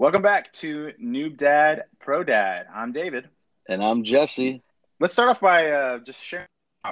Welcome 0.00 0.22
back 0.22 0.52
to 0.52 0.92
Noob 1.02 1.38
Dad 1.38 1.86
Pro 1.98 2.22
Dad. 2.22 2.68
I'm 2.72 2.92
David. 2.92 3.28
And 3.68 3.82
I'm 3.82 4.04
Jesse. 4.04 4.62
Let's 5.00 5.12
start 5.12 5.28
off 5.28 5.40
by 5.40 5.72
uh, 5.72 5.98
just 5.98 6.22
sharing 6.22 6.46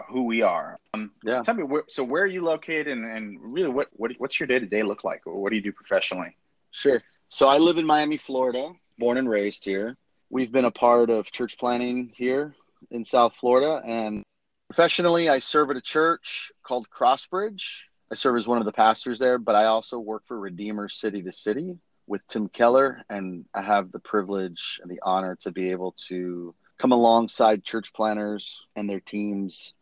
who 0.08 0.24
we 0.24 0.42
are. 0.42 0.76
Um, 0.92 1.12
Yeah. 1.22 1.40
Tell 1.42 1.54
me, 1.54 1.62
where, 1.62 1.84
so 1.87 2.03
where 2.03 2.24
are 2.24 2.27
you 2.27 2.42
located, 2.42 2.88
and, 2.88 3.04
and 3.04 3.38
really, 3.40 3.69
what, 3.69 3.87
what 3.92 4.10
what's 4.19 4.40
your 4.40 4.49
day 4.49 4.58
to 4.58 4.67
day 4.67 4.82
look 4.82 5.04
like? 5.04 5.21
What 5.24 5.50
do 5.50 5.56
you 5.56 5.63
do 5.63 5.71
professionally? 5.71 6.37
Sure. 6.72 7.00
So 7.28 7.46
I 7.46 7.58
live 7.58 7.78
in 7.78 7.87
Miami, 7.87 8.17
Florida, 8.17 8.72
born 8.99 9.18
and 9.18 9.31
raised 9.31 9.64
here. 9.64 9.96
We've 10.28 10.50
been 10.50 10.64
a 10.64 10.73
part 10.73 11.09
of 11.09 11.31
church 11.31 11.59
planting 11.59 12.10
here 12.13 12.56
in 12.91 13.04
South 13.04 13.36
Florida. 13.36 13.82
And 13.85 14.24
professionally, 14.68 15.28
I 15.28 15.38
serve 15.38 15.71
at 15.71 15.77
a 15.77 15.81
church 15.81 16.50
called 16.64 16.91
Crossbridge. 16.91 17.84
I 18.10 18.16
serve 18.16 18.36
as 18.36 18.48
one 18.48 18.59
of 18.59 18.64
the 18.64 18.73
pastors 18.73 19.20
there, 19.20 19.38
but 19.38 19.54
I 19.54 19.66
also 19.66 20.00
work 20.00 20.24
for 20.27 20.41
Redeemer 20.41 20.88
City 20.88 21.23
to 21.23 21.30
City 21.30 21.78
with 22.06 22.27
Tim 22.27 22.48
Keller. 22.48 23.02
And 23.09 23.45
I 23.55 23.62
have 23.62 23.92
the 23.92 23.98
privilege 23.98 24.80
and 24.83 24.91
the 24.91 25.01
honor 25.02 25.37
to 25.41 25.52
be 25.52 25.70
able 25.70 25.95
to 26.09 26.55
come 26.78 26.92
alongside 26.92 27.64
church 27.64 27.92
planters 27.92 28.60
and 28.74 28.88
their 28.88 29.01
teams 29.01 29.74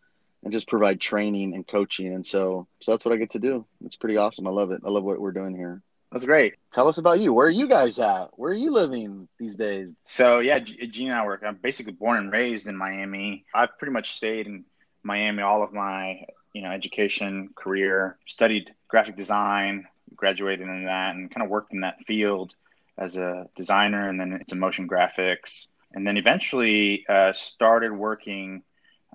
and 0.43 0.53
just 0.53 0.69
provide 0.69 1.01
training 1.01 1.55
and 1.55 1.67
coaching. 1.67 2.13
And 2.13 2.27
so, 2.27 2.67
so 2.81 2.93
that's 2.93 3.05
what 3.05 3.15
I 3.15 3.19
get 3.19 3.31
to 3.31 3.39
do. 3.39 3.67
It's 3.85 3.97
pretty 3.97 4.17
awesome. 4.17 4.47
I 4.47 4.51
love 4.51 4.71
it. 4.71 4.83
I 4.85 4.91
love 4.91 5.05
what 5.05 5.21
we're 5.21 5.33
doing 5.33 5.57
here. 5.57 5.83
That's 6.13 6.27
great. 6.27 6.55
Tell 6.73 6.87
us 6.87 6.99
about 6.99 7.19
you. 7.19 7.33
Where 7.33 7.49
are 7.49 7.51
you 7.51 7.67
guys 7.67 7.99
at? 7.99 8.29
Where 8.39 8.53
are 8.53 8.55
you 8.55 8.73
living 8.73 9.27
these 9.41 9.57
days? 9.57 9.97
So 10.05 10.39
yeah, 10.39 10.61
Gene 10.61 11.09
and 11.09 11.19
I 11.19 11.25
work. 11.25 11.43
I'm 11.45 11.57
basically 11.57 11.95
born 11.95 12.19
and 12.19 12.31
raised 12.31 12.69
in 12.69 12.77
Miami. 12.77 13.45
I've 13.53 13.77
pretty 13.79 13.93
much 13.93 14.13
stayed 14.13 14.47
in 14.47 14.65
Miami 15.03 15.43
all 15.43 15.65
of 15.65 15.73
my 15.73 16.25
you 16.53 16.63
know 16.63 16.71
education 16.71 17.51
career. 17.57 18.17
Studied 18.27 18.73
graphic 18.87 19.17
design, 19.17 19.89
graduated 20.25 20.67
in 20.67 20.85
that, 20.87 21.15
and 21.15 21.31
kind 21.33 21.45
of 21.45 21.51
worked 21.51 21.73
in 21.75 21.81
that 21.81 21.99
field 22.07 22.55
as 22.97 23.19
a 23.19 23.47
designer, 23.61 24.09
and 24.09 24.19
then 24.19 24.33
into 24.33 24.57
motion 24.57 24.89
graphics, 24.89 25.67
and 25.93 26.07
then 26.07 26.17
eventually 26.17 27.05
uh, 27.09 27.33
started 27.35 27.93
working 27.93 28.63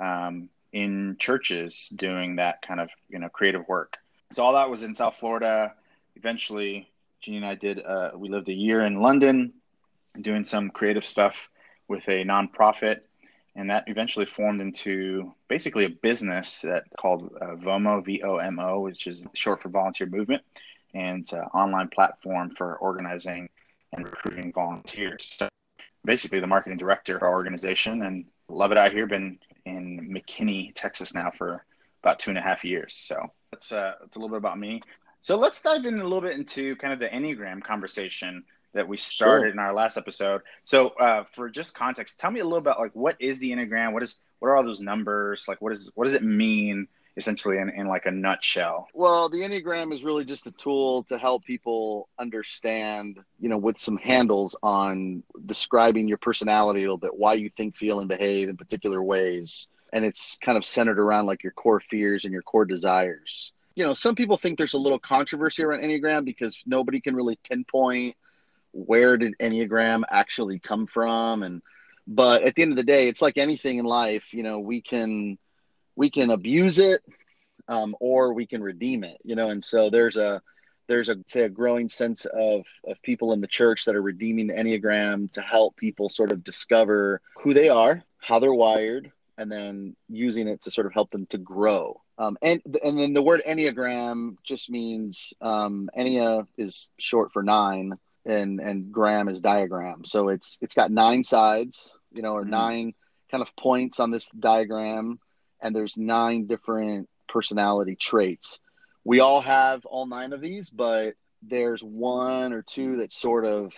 um, 0.08 0.50
in 0.72 1.16
churches 1.18 1.90
doing 2.06 2.36
that 2.36 2.62
kind 2.62 2.80
of 2.80 2.90
you 3.14 3.20
know 3.22 3.30
creative 3.30 3.68
work. 3.68 3.98
So 4.32 4.44
all 4.44 4.54
that 4.54 4.70
was 4.70 4.84
in 4.84 4.94
South 4.94 5.16
Florida. 5.16 5.74
Eventually, 6.16 6.74
Gene 7.22 7.38
and 7.38 7.46
I 7.54 7.56
did. 7.56 7.78
Uh, 7.94 8.12
we 8.22 8.30
lived 8.30 8.50
a 8.50 8.54
year 8.54 8.86
in 8.86 9.02
London 9.02 9.54
doing 10.22 10.46
some 10.46 10.70
creative 10.70 11.06
stuff 11.06 11.50
with 11.88 12.08
a 12.08 12.24
nonprofit, 12.24 13.00
and 13.56 13.70
that 13.72 13.84
eventually 13.88 14.28
formed 14.28 14.62
into 14.62 15.34
basically 15.48 15.86
a 15.86 15.90
business 15.90 16.62
that 16.62 16.84
called 17.02 17.22
uh, 17.42 17.56
VOMO, 17.66 18.06
V 18.06 18.22
O 18.30 18.38
M 18.38 18.60
O, 18.60 18.82
which 18.88 19.08
is 19.08 19.24
short 19.34 19.60
for 19.62 19.70
Volunteer 19.70 20.08
Movement, 20.08 20.44
and 20.94 21.22
it's 21.22 21.34
an 21.34 21.42
online 21.54 21.90
platform 21.90 22.52
for 22.56 22.76
organizing 22.78 23.50
and 23.94 24.06
recruiting 24.06 24.52
volunteers. 24.52 25.36
So 25.38 25.50
basically, 26.06 26.40
the 26.40 26.48
marketing 26.48 26.78
director 26.78 27.16
of 27.16 27.24
our 27.24 27.34
organization, 27.34 28.04
and 28.04 28.26
love 28.48 28.72
it 28.72 28.78
out 28.78 28.92
here. 28.92 29.08
Been 29.08 29.40
in 29.66 30.10
McKinney, 30.14 30.72
Texas 30.76 31.14
now 31.14 31.32
for 31.32 31.66
about 32.04 32.20
two 32.20 32.32
and 32.32 32.38
a 32.38 32.42
half 32.42 32.64
years. 32.64 32.96
So 32.96 33.32
that's 33.52 33.72
uh, 33.72 33.94
that's 34.00 34.16
a 34.16 34.20
little 34.20 34.30
bit 34.30 34.38
about 34.38 34.60
me. 34.60 34.82
So 35.22 35.38
let's 35.38 35.62
dive 35.62 35.86
in 35.86 36.00
a 36.00 36.04
little 36.04 36.22
bit 36.22 36.38
into 36.38 36.76
kind 36.78 36.94
of 36.94 37.00
the 37.00 37.08
Enneagram 37.08 37.62
conversation 37.62 38.44
that 38.74 38.88
we 38.88 38.98
started 38.98 39.46
Sure. 39.46 39.52
in 39.52 39.60
our 39.60 39.74
last 39.74 39.98
episode. 39.98 40.42
So, 40.64 40.90
uh, 40.90 41.24
for 41.34 41.50
just 41.50 41.74
context, 41.74 42.20
tell 42.20 42.32
me 42.32 42.40
a 42.40 42.44
little 42.44 42.60
about 42.60 42.80
like 42.80 42.92
what 42.94 43.18
is 43.20 43.40
the 43.40 43.52
Enneagram? 43.52 43.94
What 43.94 44.04
is 44.04 44.20
what 44.40 44.50
are 44.50 44.56
all 44.56 44.64
those 44.64 44.80
numbers? 44.80 45.46
Like, 45.48 45.62
what 45.62 45.74
is 45.74 45.92
what 45.96 46.06
does 46.06 46.14
it 46.14 46.24
mean 46.24 46.88
essentially 47.20 47.58
in, 47.58 47.70
in 47.70 47.88
like 47.88 48.06
a 48.06 48.12
nutshell? 48.12 48.88
Well, 48.94 49.30
the 49.30 49.42
Enneagram 49.42 49.94
is 49.94 50.04
really 50.04 50.26
just 50.26 50.48
a 50.48 50.52
tool 50.52 51.04
to 51.04 51.18
help 51.18 51.44
people 51.44 52.10
understand, 52.18 53.20
you 53.40 53.50
know, 53.50 53.58
with 53.58 53.78
some 53.78 53.98
handles 53.98 54.56
on 54.64 55.22
describing 55.46 56.08
your 56.08 56.18
personality 56.18 56.80
a 56.80 56.84
little 56.84 56.98
bit, 56.98 57.14
why 57.14 57.34
you 57.34 57.52
think, 57.56 57.76
feel, 57.76 58.00
and 58.00 58.10
behave 58.10 58.50
in 58.50 58.58
particular 58.58 59.04
ways. 59.04 59.68
And 59.94 60.06
it's 60.06 60.38
kind 60.38 60.58
of 60.58 60.66
centered 60.66 61.00
around 61.00 61.26
like 61.26 61.44
your 61.44 61.52
core 61.52 61.80
fears 61.80 62.24
and 62.24 62.34
your 62.34 62.42
core 62.42 62.66
desires. 62.66 63.54
You 63.76 63.86
know, 63.86 63.94
some 63.94 64.16
people 64.16 64.38
think 64.38 64.58
there's 64.58 64.74
a 64.74 64.80
little 64.80 65.00
controversy 65.00 65.64
around 65.64 65.82
Enneagram 65.82 66.26
because 66.26 66.60
nobody 66.66 67.00
can 67.02 67.16
really 67.16 67.40
pinpoint 67.50 68.16
where 68.72 69.18
did 69.18 69.36
Enneagram 69.40 70.04
actually 70.10 70.60
come 70.60 70.86
from. 70.88 71.44
And, 71.44 71.62
but 72.08 72.44
at 72.44 72.56
the 72.56 72.62
end 72.62 72.72
of 72.72 72.78
the 72.78 72.84
day, 72.84 73.08
it's 73.08 73.22
like 73.22 73.38
anything 73.38 73.78
in 73.78 73.86
life, 73.86 74.34
you 74.34 74.44
know, 74.44 74.60
we 74.60 74.82
can, 74.82 75.38
we 75.96 76.10
can 76.10 76.30
abuse 76.30 76.80
it 76.80 77.02
um, 77.70 77.96
or 78.02 78.34
we 78.34 78.46
can 78.46 78.62
redeem 78.62 79.04
it 79.06 79.18
you 79.24 79.36
know? 79.36 79.50
And 79.50 79.64
so 79.64 79.90
there's 79.90 80.18
a 80.18 80.42
there's 80.88 81.10
a 81.10 81.18
say 81.28 81.42
a 81.44 81.50
growing 81.50 81.88
sense 81.88 82.26
of 82.26 82.66
of 82.84 83.02
people 83.04 83.32
in 83.34 83.42
the 83.42 83.48
church 83.48 83.86
that 83.86 83.96
are 83.96 84.02
redeeming 84.02 84.48
the 84.48 84.56
enneagram 84.56 85.32
to 85.34 85.42
help 85.42 85.76
people 85.78 86.10
sort 86.10 86.32
of 86.34 86.44
discover 86.44 87.22
who 87.42 87.54
they 87.54 87.70
are 87.70 88.04
how 88.18 88.40
they're 88.40 88.54
wired 88.54 89.12
and 89.38 89.50
then 89.50 89.96
using 90.10 90.48
it 90.50 90.60
to 90.62 90.70
sort 90.72 90.86
of 90.86 90.94
help 90.94 91.10
them 91.12 91.26
to 91.28 91.38
grow. 91.38 92.02
Um, 92.18 92.38
and 92.42 92.62
and 92.84 93.00
then 93.00 93.14
the 93.14 93.22
word 93.22 93.42
enneagram 93.48 94.36
just 94.44 94.70
means 94.70 95.34
um, 95.40 95.90
ennea 95.98 96.46
is 96.58 96.90
short 96.98 97.32
for 97.32 97.44
nine 97.44 97.94
and 98.26 98.60
and 98.60 98.92
gram 98.92 99.30
is 99.30 99.40
diagram. 99.42 100.04
So 100.04 100.28
it's 100.30 100.58
it's 100.62 100.74
got 100.74 100.92
nine 100.92 101.24
sides 101.24 101.94
you 102.12 102.22
know 102.24 102.34
or 102.34 102.44
Mhm. 102.44 102.50
nine 102.50 102.94
kind 103.32 103.42
of 103.42 103.56
points 103.56 104.00
on 104.00 104.12
this 104.12 104.28
diagram. 104.32 105.20
And 105.62 105.76
there's 105.76 105.98
nine 105.98 106.48
different 106.48 107.08
personality 107.30 107.96
traits. 107.96 108.60
We 109.04 109.20
all 109.20 109.42
have 109.42 109.86
all 109.86 110.06
nine 110.06 110.34
of 110.34 110.42
these, 110.42 110.70
but 110.70 111.14
there's 111.42 111.82
one 111.82 112.54
or 112.54 112.62
two 112.62 112.98
that 112.98 113.14
sort 113.14 113.46
of 113.46 113.72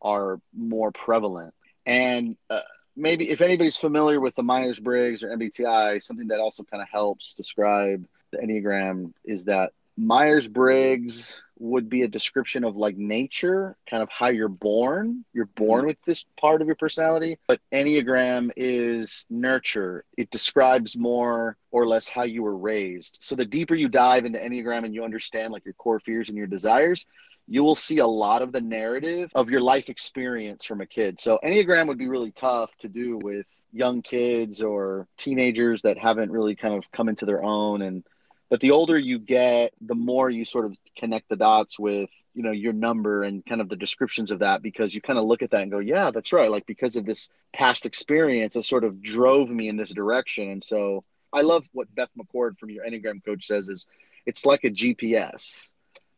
are 0.00 0.40
more 0.54 0.92
prevalent. 0.92 1.54
And 1.84 2.36
uh, 2.50 2.60
maybe 2.96 3.30
if 3.30 3.40
anybody's 3.40 3.76
familiar 3.76 4.20
with 4.20 4.34
the 4.34 4.42
Myers 4.42 4.80
Briggs 4.80 5.22
or 5.22 5.28
MBTI, 5.28 6.02
something 6.02 6.28
that 6.28 6.40
also 6.40 6.64
kind 6.64 6.82
of 6.82 6.88
helps 6.88 7.34
describe 7.34 8.06
the 8.32 8.38
Enneagram 8.38 9.12
is 9.24 9.44
that 9.44 9.72
Myers 9.96 10.48
Briggs 10.48 11.42
would 11.58 11.88
be 11.88 12.02
a 12.02 12.08
description 12.08 12.64
of 12.64 12.76
like 12.76 12.96
nature, 12.96 13.76
kind 13.88 14.02
of 14.02 14.10
how 14.10 14.28
you're 14.28 14.48
born. 14.48 15.24
You're 15.32 15.46
born 15.46 15.80
mm-hmm. 15.80 15.86
with 15.88 15.96
this 16.04 16.24
part 16.38 16.60
of 16.60 16.66
your 16.66 16.76
personality, 16.76 17.38
but 17.46 17.60
Enneagram 17.72 18.50
is 18.56 19.24
nurture. 19.30 20.04
It 20.18 20.30
describes 20.30 20.96
more 20.96 21.56
or 21.70 21.86
less 21.86 22.08
how 22.08 22.24
you 22.24 22.42
were 22.42 22.56
raised. 22.56 23.18
So 23.20 23.34
the 23.34 23.46
deeper 23.46 23.74
you 23.74 23.88
dive 23.88 24.26
into 24.26 24.38
Enneagram 24.38 24.84
and 24.84 24.94
you 24.94 25.02
understand 25.02 25.52
like 25.52 25.64
your 25.64 25.74
core 25.74 26.00
fears 26.00 26.28
and 26.28 26.36
your 26.36 26.46
desires, 26.46 27.06
you 27.48 27.64
will 27.64 27.74
see 27.74 27.98
a 27.98 28.06
lot 28.06 28.42
of 28.42 28.52
the 28.52 28.60
narrative 28.60 29.30
of 29.34 29.50
your 29.50 29.60
life 29.60 29.88
experience 29.88 30.64
from 30.64 30.82
a 30.82 30.86
kid. 30.86 31.18
So 31.18 31.38
Enneagram 31.42 31.86
would 31.88 31.98
be 31.98 32.08
really 32.08 32.32
tough 32.32 32.70
to 32.80 32.88
do 32.88 33.18
with 33.22 33.46
young 33.72 34.02
kids 34.02 34.62
or 34.62 35.06
teenagers 35.16 35.82
that 35.82 35.96
haven't 35.96 36.32
really 36.32 36.54
kind 36.54 36.74
of 36.74 36.84
come 36.92 37.08
into 37.08 37.24
their 37.24 37.42
own 37.42 37.82
and 37.82 38.04
but 38.48 38.60
the 38.60 38.70
older 38.70 38.98
you 38.98 39.18
get 39.18 39.72
the 39.80 39.94
more 39.94 40.30
you 40.30 40.44
sort 40.44 40.64
of 40.64 40.76
connect 40.96 41.28
the 41.28 41.36
dots 41.36 41.78
with 41.78 42.10
you 42.34 42.42
know 42.42 42.50
your 42.50 42.72
number 42.72 43.22
and 43.22 43.44
kind 43.44 43.60
of 43.60 43.68
the 43.68 43.76
descriptions 43.76 44.30
of 44.30 44.40
that 44.40 44.62
because 44.62 44.94
you 44.94 45.00
kind 45.00 45.18
of 45.18 45.24
look 45.24 45.42
at 45.42 45.50
that 45.50 45.62
and 45.62 45.70
go 45.70 45.78
yeah 45.78 46.10
that's 46.10 46.32
right. 46.32 46.50
Like 46.50 46.66
because 46.66 46.96
of 46.96 47.06
this 47.06 47.28
past 47.52 47.86
experience 47.86 48.56
it 48.56 48.62
sort 48.62 48.84
of 48.84 49.02
drove 49.02 49.48
me 49.48 49.68
in 49.68 49.76
this 49.76 49.92
direction. 49.92 50.50
And 50.50 50.62
so 50.62 51.04
i 51.32 51.40
love 51.40 51.64
what 51.72 51.92
beth 51.94 52.08
mccord 52.16 52.56
from 52.56 52.70
your 52.70 52.84
enneagram 52.86 53.22
coach 53.24 53.48
says 53.48 53.68
is 53.68 53.88
it's 54.26 54.46
like 54.46 54.62
a 54.62 54.70
gps 54.70 55.70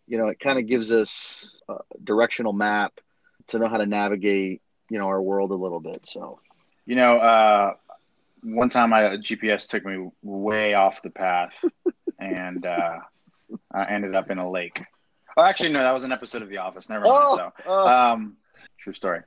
you 0.06 0.19
know 0.19 0.27
it 0.27 0.38
kind 0.38 0.59
of 0.59 0.67
gives 0.67 0.93
us 0.93 1.56
a 1.71 1.77
directional 2.05 2.53
map 2.53 2.93
to 3.47 3.59
know 3.59 3.69
how 3.69 3.78
to 3.78 3.87
navigate 3.87 4.61
you 4.91 4.99
know 4.99 5.06
our 5.06 5.21
world 5.22 5.50
a 5.50 5.55
little 5.55 5.81
bit 5.81 6.03
so. 6.05 6.38
You 6.88 6.94
know, 6.94 7.19
uh, 7.19 7.75
one 8.43 8.71
time 8.71 8.88
my 8.88 9.19
GPS 9.19 9.69
took 9.69 9.84
me 9.84 10.09
way 10.22 10.72
off 10.72 11.03
the 11.03 11.11
path, 11.11 11.62
and 12.19 12.65
uh, 12.65 12.99
I 13.73 13.84
ended 13.84 14.15
up 14.15 14.31
in 14.31 14.38
a 14.38 14.50
lake. 14.50 14.82
Oh, 15.37 15.43
actually, 15.43 15.70
no, 15.70 15.81
that 15.81 15.94
was 15.94 16.05
an 16.05 16.12
episode 16.12 16.43
of 16.43 16.49
The 16.49 16.59
Office. 16.59 16.88
Never 16.88 17.05
mind. 17.05 17.15
oh, 17.17 17.37
so, 17.37 17.53
oh. 17.67 17.88
um, 17.88 18.37
true 18.79 18.93
story. 18.93 19.20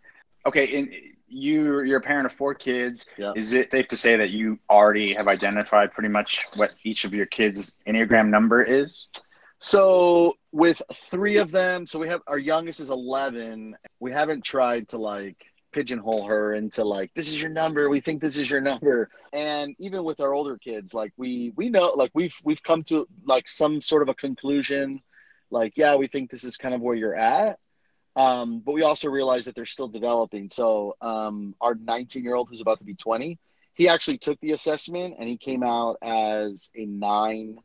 Okay, 0.46 0.78
and 0.78 0.94
you 1.28 1.82
you're 1.82 2.00
a 2.00 2.02
parent 2.02 2.26
of 2.26 2.34
four 2.34 2.54
kids. 2.54 3.08
Yeah. 3.18 3.34
Is 3.36 3.54
it 3.54 3.72
safe 3.72 3.88
to 3.90 3.98
say 3.98 4.18
that 4.18 4.32
you 4.32 4.60
already 4.70 5.14
have 5.14 5.28
identified 5.28 5.92
pretty 5.92 6.10
much 6.10 6.46
what 6.56 6.74
each 6.84 7.06
of 7.06 7.14
your 7.14 7.26
kids' 7.26 7.76
enneagram 7.88 8.30
number 8.30 8.62
is? 8.62 9.08
So 9.60 10.38
with 10.52 10.82
three 10.94 11.38
of 11.38 11.52
them, 11.52 11.86
so 11.86 12.00
we 12.00 12.10
have 12.10 12.22
our 12.28 12.40
youngest 12.40 12.80
is 12.80 12.90
11. 12.90 13.76
We 14.00 14.12
haven't 14.12 14.44
tried 14.44 14.90
to 14.90 14.98
like 14.98 15.46
pigeonhole 15.72 16.26
her 16.28 16.54
into 16.54 16.84
like 16.84 17.12
this 17.16 17.28
is 17.32 17.42
your 17.42 17.52
number. 17.52 17.90
We 17.90 18.02
think 18.02 18.22
this 18.22 18.38
is 18.38 18.50
your 18.50 18.62
number. 18.62 19.10
And 19.34 19.76
even 19.80 20.04
with 20.04 20.20
our 20.20 20.34
older 20.34 20.58
kids, 20.58 20.94
like 20.94 21.14
we 21.18 21.54
we 21.56 21.70
know 21.70 21.94
like 21.96 22.12
we've 22.14 22.36
we've 22.44 22.64
come 22.64 22.84
to 22.86 23.08
like 23.26 23.48
some 23.48 23.82
sort 23.82 24.02
of 24.02 24.10
a 24.10 24.14
conclusion 24.14 25.02
like 25.52 25.74
yeah, 25.76 25.96
we 25.96 26.08
think 26.08 26.32
this 26.32 26.44
is 26.44 26.58
kind 26.58 26.74
of 26.74 26.82
where 26.82 26.96
you're 26.96 27.16
at. 27.16 27.60
Um, 28.16 28.60
but 28.60 28.74
we 28.74 28.82
also 28.82 29.10
realize 29.10 29.46
that 29.46 29.56
they're 29.56 29.66
still 29.66 29.88
developing. 29.88 30.50
So 30.50 30.96
um, 31.02 31.56
our 31.62 31.76
19 31.76 32.24
year 32.24 32.36
old 32.36 32.50
who's 32.50 32.62
about 32.62 32.80
to 32.80 32.84
be 32.84 32.96
20, 32.96 33.38
he 33.74 33.88
actually 33.88 34.18
took 34.18 34.40
the 34.42 34.52
assessment 34.52 35.16
and 35.20 35.30
he 35.30 35.38
came 35.38 35.64
out 35.64 35.98
as 36.02 36.70
a 36.76 36.86
nine 36.86 37.58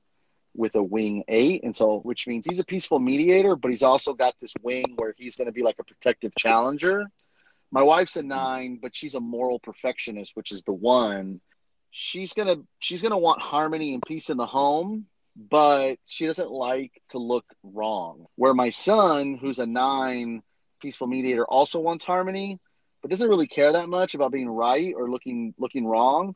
with 0.55 0.75
a 0.75 0.83
wing 0.83 1.25
eight. 1.29 1.65
And 1.65 1.75
so, 1.75 1.99
which 2.01 2.27
means 2.27 2.47
he's 2.49 2.61
a 2.61 2.65
peaceful 2.65 2.99
mediator, 2.99 3.57
but 3.57 3.71
he's 3.71 3.83
also 3.83 4.15
got 4.15 4.35
this 4.41 4.55
wing 4.63 4.95
where 4.97 5.15
he's 5.17 5.37
going 5.37 5.47
to 5.47 5.53
be 5.53 5.63
like 5.63 5.79
a 5.79 5.85
protective 5.85 6.33
challenger. 6.39 7.07
My 7.77 7.83
wife's 7.83 8.17
a 8.17 8.23
nine, 8.23 8.79
but 8.81 8.97
she's 8.97 9.17
a 9.17 9.21
moral 9.21 9.59
perfectionist, 9.59 10.31
which 10.33 10.51
is 10.51 10.63
the 10.63 10.73
one. 10.73 11.43
She's 11.91 12.33
gonna 12.33 12.63
she's 12.79 13.03
gonna 13.03 13.19
want 13.19 13.43
harmony 13.43 13.93
and 13.93 14.03
peace 14.03 14.31
in 14.31 14.39
the 14.39 14.47
home, 14.47 15.05
but 15.37 15.99
she 16.07 16.25
doesn't 16.25 16.51
like 16.51 16.93
to 17.11 17.19
look 17.19 17.45
wrong. 17.63 18.29
Where 18.37 18.55
my 18.55 18.71
son, 18.71 19.35
who's 19.35 19.59
a 19.59 19.67
nine, 19.67 20.43
peaceful 20.81 21.07
mediator, 21.07 21.45
also 21.45 21.79
wants 21.79 22.03
harmony, 22.03 22.61
but 23.03 23.11
doesn't 23.11 23.29
really 23.29 23.47
care 23.47 23.73
that 23.73 23.91
much 23.91 24.15
about 24.15 24.33
being 24.33 24.49
right 24.49 24.95
or 24.97 25.11
looking 25.11 25.53
looking 25.59 25.87
wrong 25.87 26.35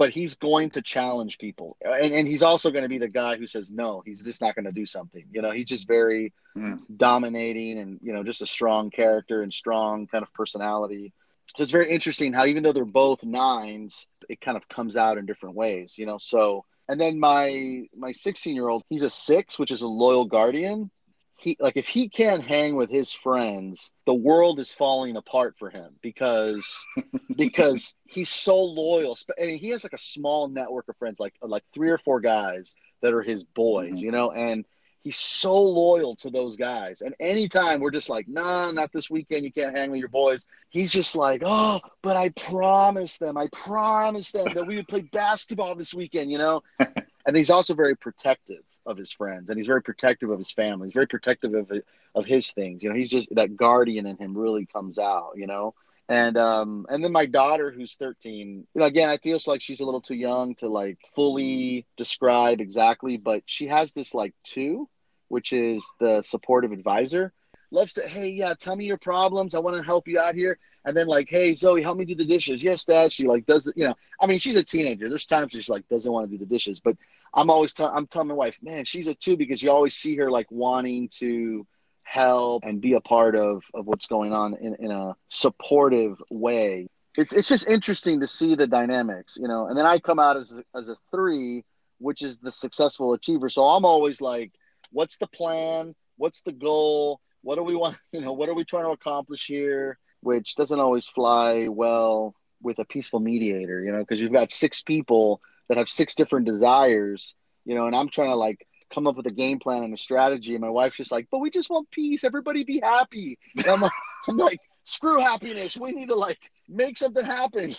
but 0.00 0.08
he's 0.08 0.36
going 0.36 0.70
to 0.70 0.80
challenge 0.80 1.36
people. 1.36 1.76
And, 1.84 2.14
and 2.14 2.26
he's 2.26 2.42
also 2.42 2.70
going 2.70 2.84
to 2.84 2.88
be 2.88 2.96
the 2.96 3.06
guy 3.06 3.36
who 3.36 3.46
says 3.46 3.70
no 3.70 4.02
he's 4.02 4.24
just 4.24 4.40
not 4.40 4.54
going 4.54 4.64
to 4.64 4.72
do 4.72 4.86
something. 4.86 5.26
You 5.30 5.42
know 5.42 5.50
he's 5.50 5.66
just 5.66 5.86
very 5.86 6.32
mm. 6.56 6.80
dominating 6.96 7.78
and 7.78 8.00
you 8.02 8.14
know 8.14 8.24
just 8.24 8.40
a 8.40 8.46
strong 8.46 8.88
character 8.88 9.42
and 9.42 9.52
strong 9.52 10.06
kind 10.06 10.22
of 10.22 10.32
personality. 10.32 11.12
So 11.54 11.62
it's 11.64 11.70
very 11.70 11.90
interesting 11.90 12.32
how 12.32 12.46
even 12.46 12.62
though 12.62 12.72
they're 12.72 12.86
both 12.86 13.22
nines 13.22 14.06
it 14.30 14.40
kind 14.40 14.56
of 14.56 14.66
comes 14.70 14.96
out 14.96 15.18
in 15.18 15.26
different 15.26 15.54
ways 15.54 15.98
you 15.98 16.06
know? 16.06 16.16
So 16.16 16.64
and 16.88 16.98
then 16.98 17.20
my 17.20 17.86
my 17.94 18.12
16 18.12 18.54
year 18.54 18.68
old 18.68 18.84
he's 18.88 19.02
a 19.02 19.10
six 19.10 19.58
which 19.58 19.70
is 19.70 19.82
a 19.82 19.88
loyal 19.88 20.24
guardian 20.24 20.90
he 21.40 21.56
like 21.58 21.76
if 21.76 21.88
he 21.88 22.08
can't 22.08 22.44
hang 22.44 22.76
with 22.76 22.90
his 22.90 23.12
friends, 23.12 23.92
the 24.04 24.14
world 24.14 24.60
is 24.60 24.72
falling 24.72 25.16
apart 25.16 25.54
for 25.58 25.70
him 25.70 25.94
because 26.02 26.84
because 27.36 27.94
he's 28.06 28.28
so 28.28 28.62
loyal. 28.62 29.16
I 29.40 29.46
mean, 29.46 29.58
he 29.58 29.70
has 29.70 29.82
like 29.82 29.94
a 29.94 29.98
small 29.98 30.48
network 30.48 30.88
of 30.88 30.96
friends, 30.98 31.18
like 31.18 31.34
like 31.40 31.64
three 31.72 31.88
or 31.88 31.98
four 31.98 32.20
guys 32.20 32.76
that 33.00 33.14
are 33.14 33.22
his 33.22 33.42
boys, 33.42 33.98
mm-hmm. 33.98 34.04
you 34.04 34.12
know, 34.12 34.30
and 34.32 34.66
he's 35.02 35.16
so 35.16 35.58
loyal 35.58 36.14
to 36.16 36.28
those 36.28 36.56
guys. 36.56 37.00
And 37.00 37.14
anytime 37.18 37.80
we're 37.80 37.90
just 37.90 38.10
like, 38.10 38.28
nah, 38.28 38.70
not 38.70 38.92
this 38.92 39.10
weekend, 39.10 39.44
you 39.44 39.52
can't 39.52 39.74
hang 39.74 39.90
with 39.90 40.00
your 40.00 40.10
boys. 40.10 40.46
He's 40.68 40.92
just 40.92 41.16
like, 41.16 41.42
oh, 41.42 41.80
but 42.02 42.18
I 42.18 42.28
promised 42.30 43.18
them, 43.18 43.38
I 43.38 43.48
promised 43.50 44.34
them 44.34 44.52
that 44.52 44.66
we 44.66 44.76
would 44.76 44.88
play 44.88 45.02
basketball 45.02 45.74
this 45.74 45.94
weekend, 45.94 46.30
you 46.30 46.36
know. 46.36 46.62
and 47.26 47.34
he's 47.34 47.50
also 47.50 47.72
very 47.72 47.96
protective 47.96 48.60
of 48.90 48.98
his 48.98 49.12
friends 49.12 49.50
and 49.50 49.58
he's 49.58 49.66
very 49.66 49.82
protective 49.82 50.30
of 50.30 50.38
his 50.38 50.52
family. 50.52 50.86
He's 50.86 50.92
very 50.92 51.06
protective 51.06 51.54
of 51.54 51.72
of 52.14 52.26
his 52.26 52.52
things. 52.52 52.82
You 52.82 52.90
know 52.90 52.96
he's 52.96 53.10
just 53.10 53.34
that 53.34 53.56
guardian 53.56 54.06
in 54.06 54.16
him 54.16 54.36
really 54.36 54.66
comes 54.66 54.98
out 54.98 55.32
you 55.36 55.46
know? 55.46 55.74
And 56.08 56.36
um 56.36 56.86
and 56.88 57.02
then 57.02 57.12
my 57.12 57.26
daughter 57.26 57.70
who's 57.70 57.94
13 57.94 58.66
you 58.74 58.80
know 58.80 58.84
again 58.84 59.08
i 59.08 59.16
feel 59.16 59.38
like 59.46 59.62
she's 59.62 59.80
a 59.80 59.84
little 59.84 60.00
too 60.00 60.16
young 60.16 60.56
to 60.56 60.68
like 60.68 60.98
fully 61.14 61.86
describe 61.96 62.60
exactly 62.60 63.16
but 63.16 63.42
she 63.46 63.68
has 63.68 63.92
this 63.92 64.12
like 64.12 64.34
two 64.42 64.88
which 65.30 65.52
is 65.52 65.88
the 66.00 66.22
supportive 66.22 66.72
advisor. 66.72 67.32
Loves 67.70 67.94
to 67.94 68.06
hey 68.06 68.30
yeah 68.30 68.54
tell 68.54 68.74
me 68.74 68.84
your 68.84 68.98
problems. 68.98 69.54
I 69.54 69.60
want 69.60 69.76
to 69.76 69.82
help 69.82 70.08
you 70.08 70.18
out 70.18 70.34
here. 70.34 70.58
And 70.84 70.96
then 70.96 71.06
like 71.06 71.28
hey 71.30 71.54
zoe 71.54 71.80
help 71.80 71.96
me 71.96 72.04
do 72.04 72.16
the 72.16 72.24
dishes. 72.24 72.62
Yes 72.62 72.84
dad. 72.84 73.12
She 73.12 73.28
like 73.28 73.46
does 73.46 73.72
you 73.76 73.84
know 73.84 73.94
i 74.20 74.26
mean 74.26 74.40
she's 74.40 74.56
a 74.56 74.64
teenager. 74.64 75.08
There's 75.08 75.26
times 75.26 75.52
she's 75.52 75.68
like 75.68 75.88
doesn't 75.88 76.12
want 76.12 76.28
to 76.28 76.36
do 76.36 76.44
the 76.44 76.50
dishes 76.52 76.80
but 76.80 76.96
I'm 77.32 77.50
always 77.50 77.72
telling 77.72 77.94
I'm 77.94 78.06
telling 78.06 78.28
my 78.28 78.34
wife, 78.34 78.58
man, 78.62 78.84
she's 78.84 79.06
a 79.06 79.14
two 79.14 79.36
because 79.36 79.62
you 79.62 79.70
always 79.70 79.94
see 79.94 80.16
her 80.16 80.30
like 80.30 80.50
wanting 80.50 81.08
to 81.18 81.66
help 82.02 82.64
and 82.64 82.80
be 82.80 82.94
a 82.94 83.00
part 83.00 83.36
of 83.36 83.62
of 83.74 83.86
what's 83.86 84.06
going 84.06 84.32
on 84.32 84.54
in, 84.60 84.76
in 84.80 84.90
a 84.90 85.14
supportive 85.28 86.20
way. 86.30 86.88
It's 87.16 87.32
it's 87.32 87.48
just 87.48 87.68
interesting 87.68 88.20
to 88.20 88.26
see 88.26 88.54
the 88.54 88.66
dynamics, 88.66 89.36
you 89.40 89.48
know. 89.48 89.66
And 89.66 89.76
then 89.76 89.86
I 89.86 89.98
come 89.98 90.18
out 90.18 90.36
as 90.36 90.58
a, 90.58 90.64
as 90.76 90.88
a 90.88 90.96
three, 91.10 91.64
which 91.98 92.22
is 92.22 92.38
the 92.38 92.50
successful 92.50 93.12
achiever. 93.12 93.48
So 93.48 93.64
I'm 93.64 93.84
always 93.84 94.20
like, 94.20 94.52
what's 94.90 95.18
the 95.18 95.26
plan? 95.28 95.94
What's 96.16 96.42
the 96.42 96.52
goal? 96.52 97.20
What 97.42 97.56
do 97.56 97.62
we 97.62 97.76
want? 97.76 97.96
You 98.12 98.20
know, 98.20 98.32
what 98.32 98.48
are 98.48 98.54
we 98.54 98.64
trying 98.64 98.84
to 98.84 98.90
accomplish 98.90 99.46
here? 99.46 99.98
Which 100.20 100.54
doesn't 100.56 100.78
always 100.78 101.06
fly 101.06 101.68
well 101.68 102.34
with 102.62 102.78
a 102.78 102.84
peaceful 102.84 103.20
mediator, 103.20 103.82
you 103.82 103.92
know, 103.92 104.00
because 104.00 104.20
you've 104.20 104.32
got 104.32 104.52
six 104.52 104.82
people 104.82 105.40
that 105.70 105.78
have 105.78 105.88
six 105.88 106.16
different 106.16 106.46
desires, 106.46 107.36
you 107.64 107.76
know, 107.76 107.86
and 107.86 107.94
I'm 107.94 108.08
trying 108.08 108.30
to 108.30 108.36
like 108.36 108.66
come 108.92 109.06
up 109.06 109.16
with 109.16 109.26
a 109.26 109.32
game 109.32 109.60
plan 109.60 109.84
and 109.84 109.94
a 109.94 109.96
strategy. 109.96 110.54
And 110.54 110.62
my 110.62 110.68
wife's 110.68 110.96
just 110.96 111.12
like, 111.12 111.28
but 111.30 111.38
we 111.38 111.48
just 111.48 111.70
want 111.70 111.88
peace. 111.92 112.24
Everybody 112.24 112.64
be 112.64 112.80
happy. 112.80 113.38
And 113.56 113.66
I'm 113.68 113.80
like, 113.80 113.92
I'm 114.28 114.36
like, 114.36 114.58
screw 114.82 115.20
happiness. 115.20 115.76
We 115.76 115.92
need 115.92 116.08
to 116.08 116.16
like 116.16 116.40
make 116.68 116.98
something 116.98 117.24
happen. 117.24 117.76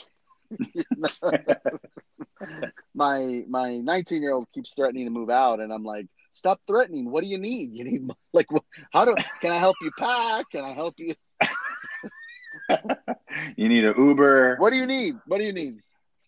my 2.95 3.43
my 3.49 3.75
19 3.75 4.21
year 4.21 4.33
old 4.33 4.47
keeps 4.53 4.73
threatening 4.73 5.05
to 5.05 5.11
move 5.11 5.29
out, 5.29 5.59
and 5.59 5.73
I'm 5.73 5.83
like, 5.83 6.07
stop 6.31 6.61
threatening. 6.65 7.11
What 7.11 7.23
do 7.23 7.29
you 7.29 7.39
need? 7.39 7.73
You 7.73 7.83
need 7.83 8.09
like 8.33 8.47
how 8.93 9.03
do 9.03 9.15
can 9.41 9.51
I 9.51 9.57
help 9.57 9.75
you 9.81 9.91
pack? 9.99 10.45
Can 10.49 10.63
I 10.63 10.71
help 10.71 10.95
you? 10.97 11.13
you 13.57 13.67
need 13.67 13.83
an 13.83 13.95
Uber. 13.97 14.55
What 14.59 14.69
do 14.69 14.77
you 14.77 14.85
need? 14.85 15.17
What 15.25 15.39
do 15.39 15.43
you 15.43 15.53
need? 15.53 15.81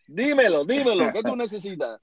Dímelo, 0.07 0.65
dímelo, 0.65 1.11
¿qué 1.13 1.23
tú 1.23 1.35
necesitas? 1.35 1.99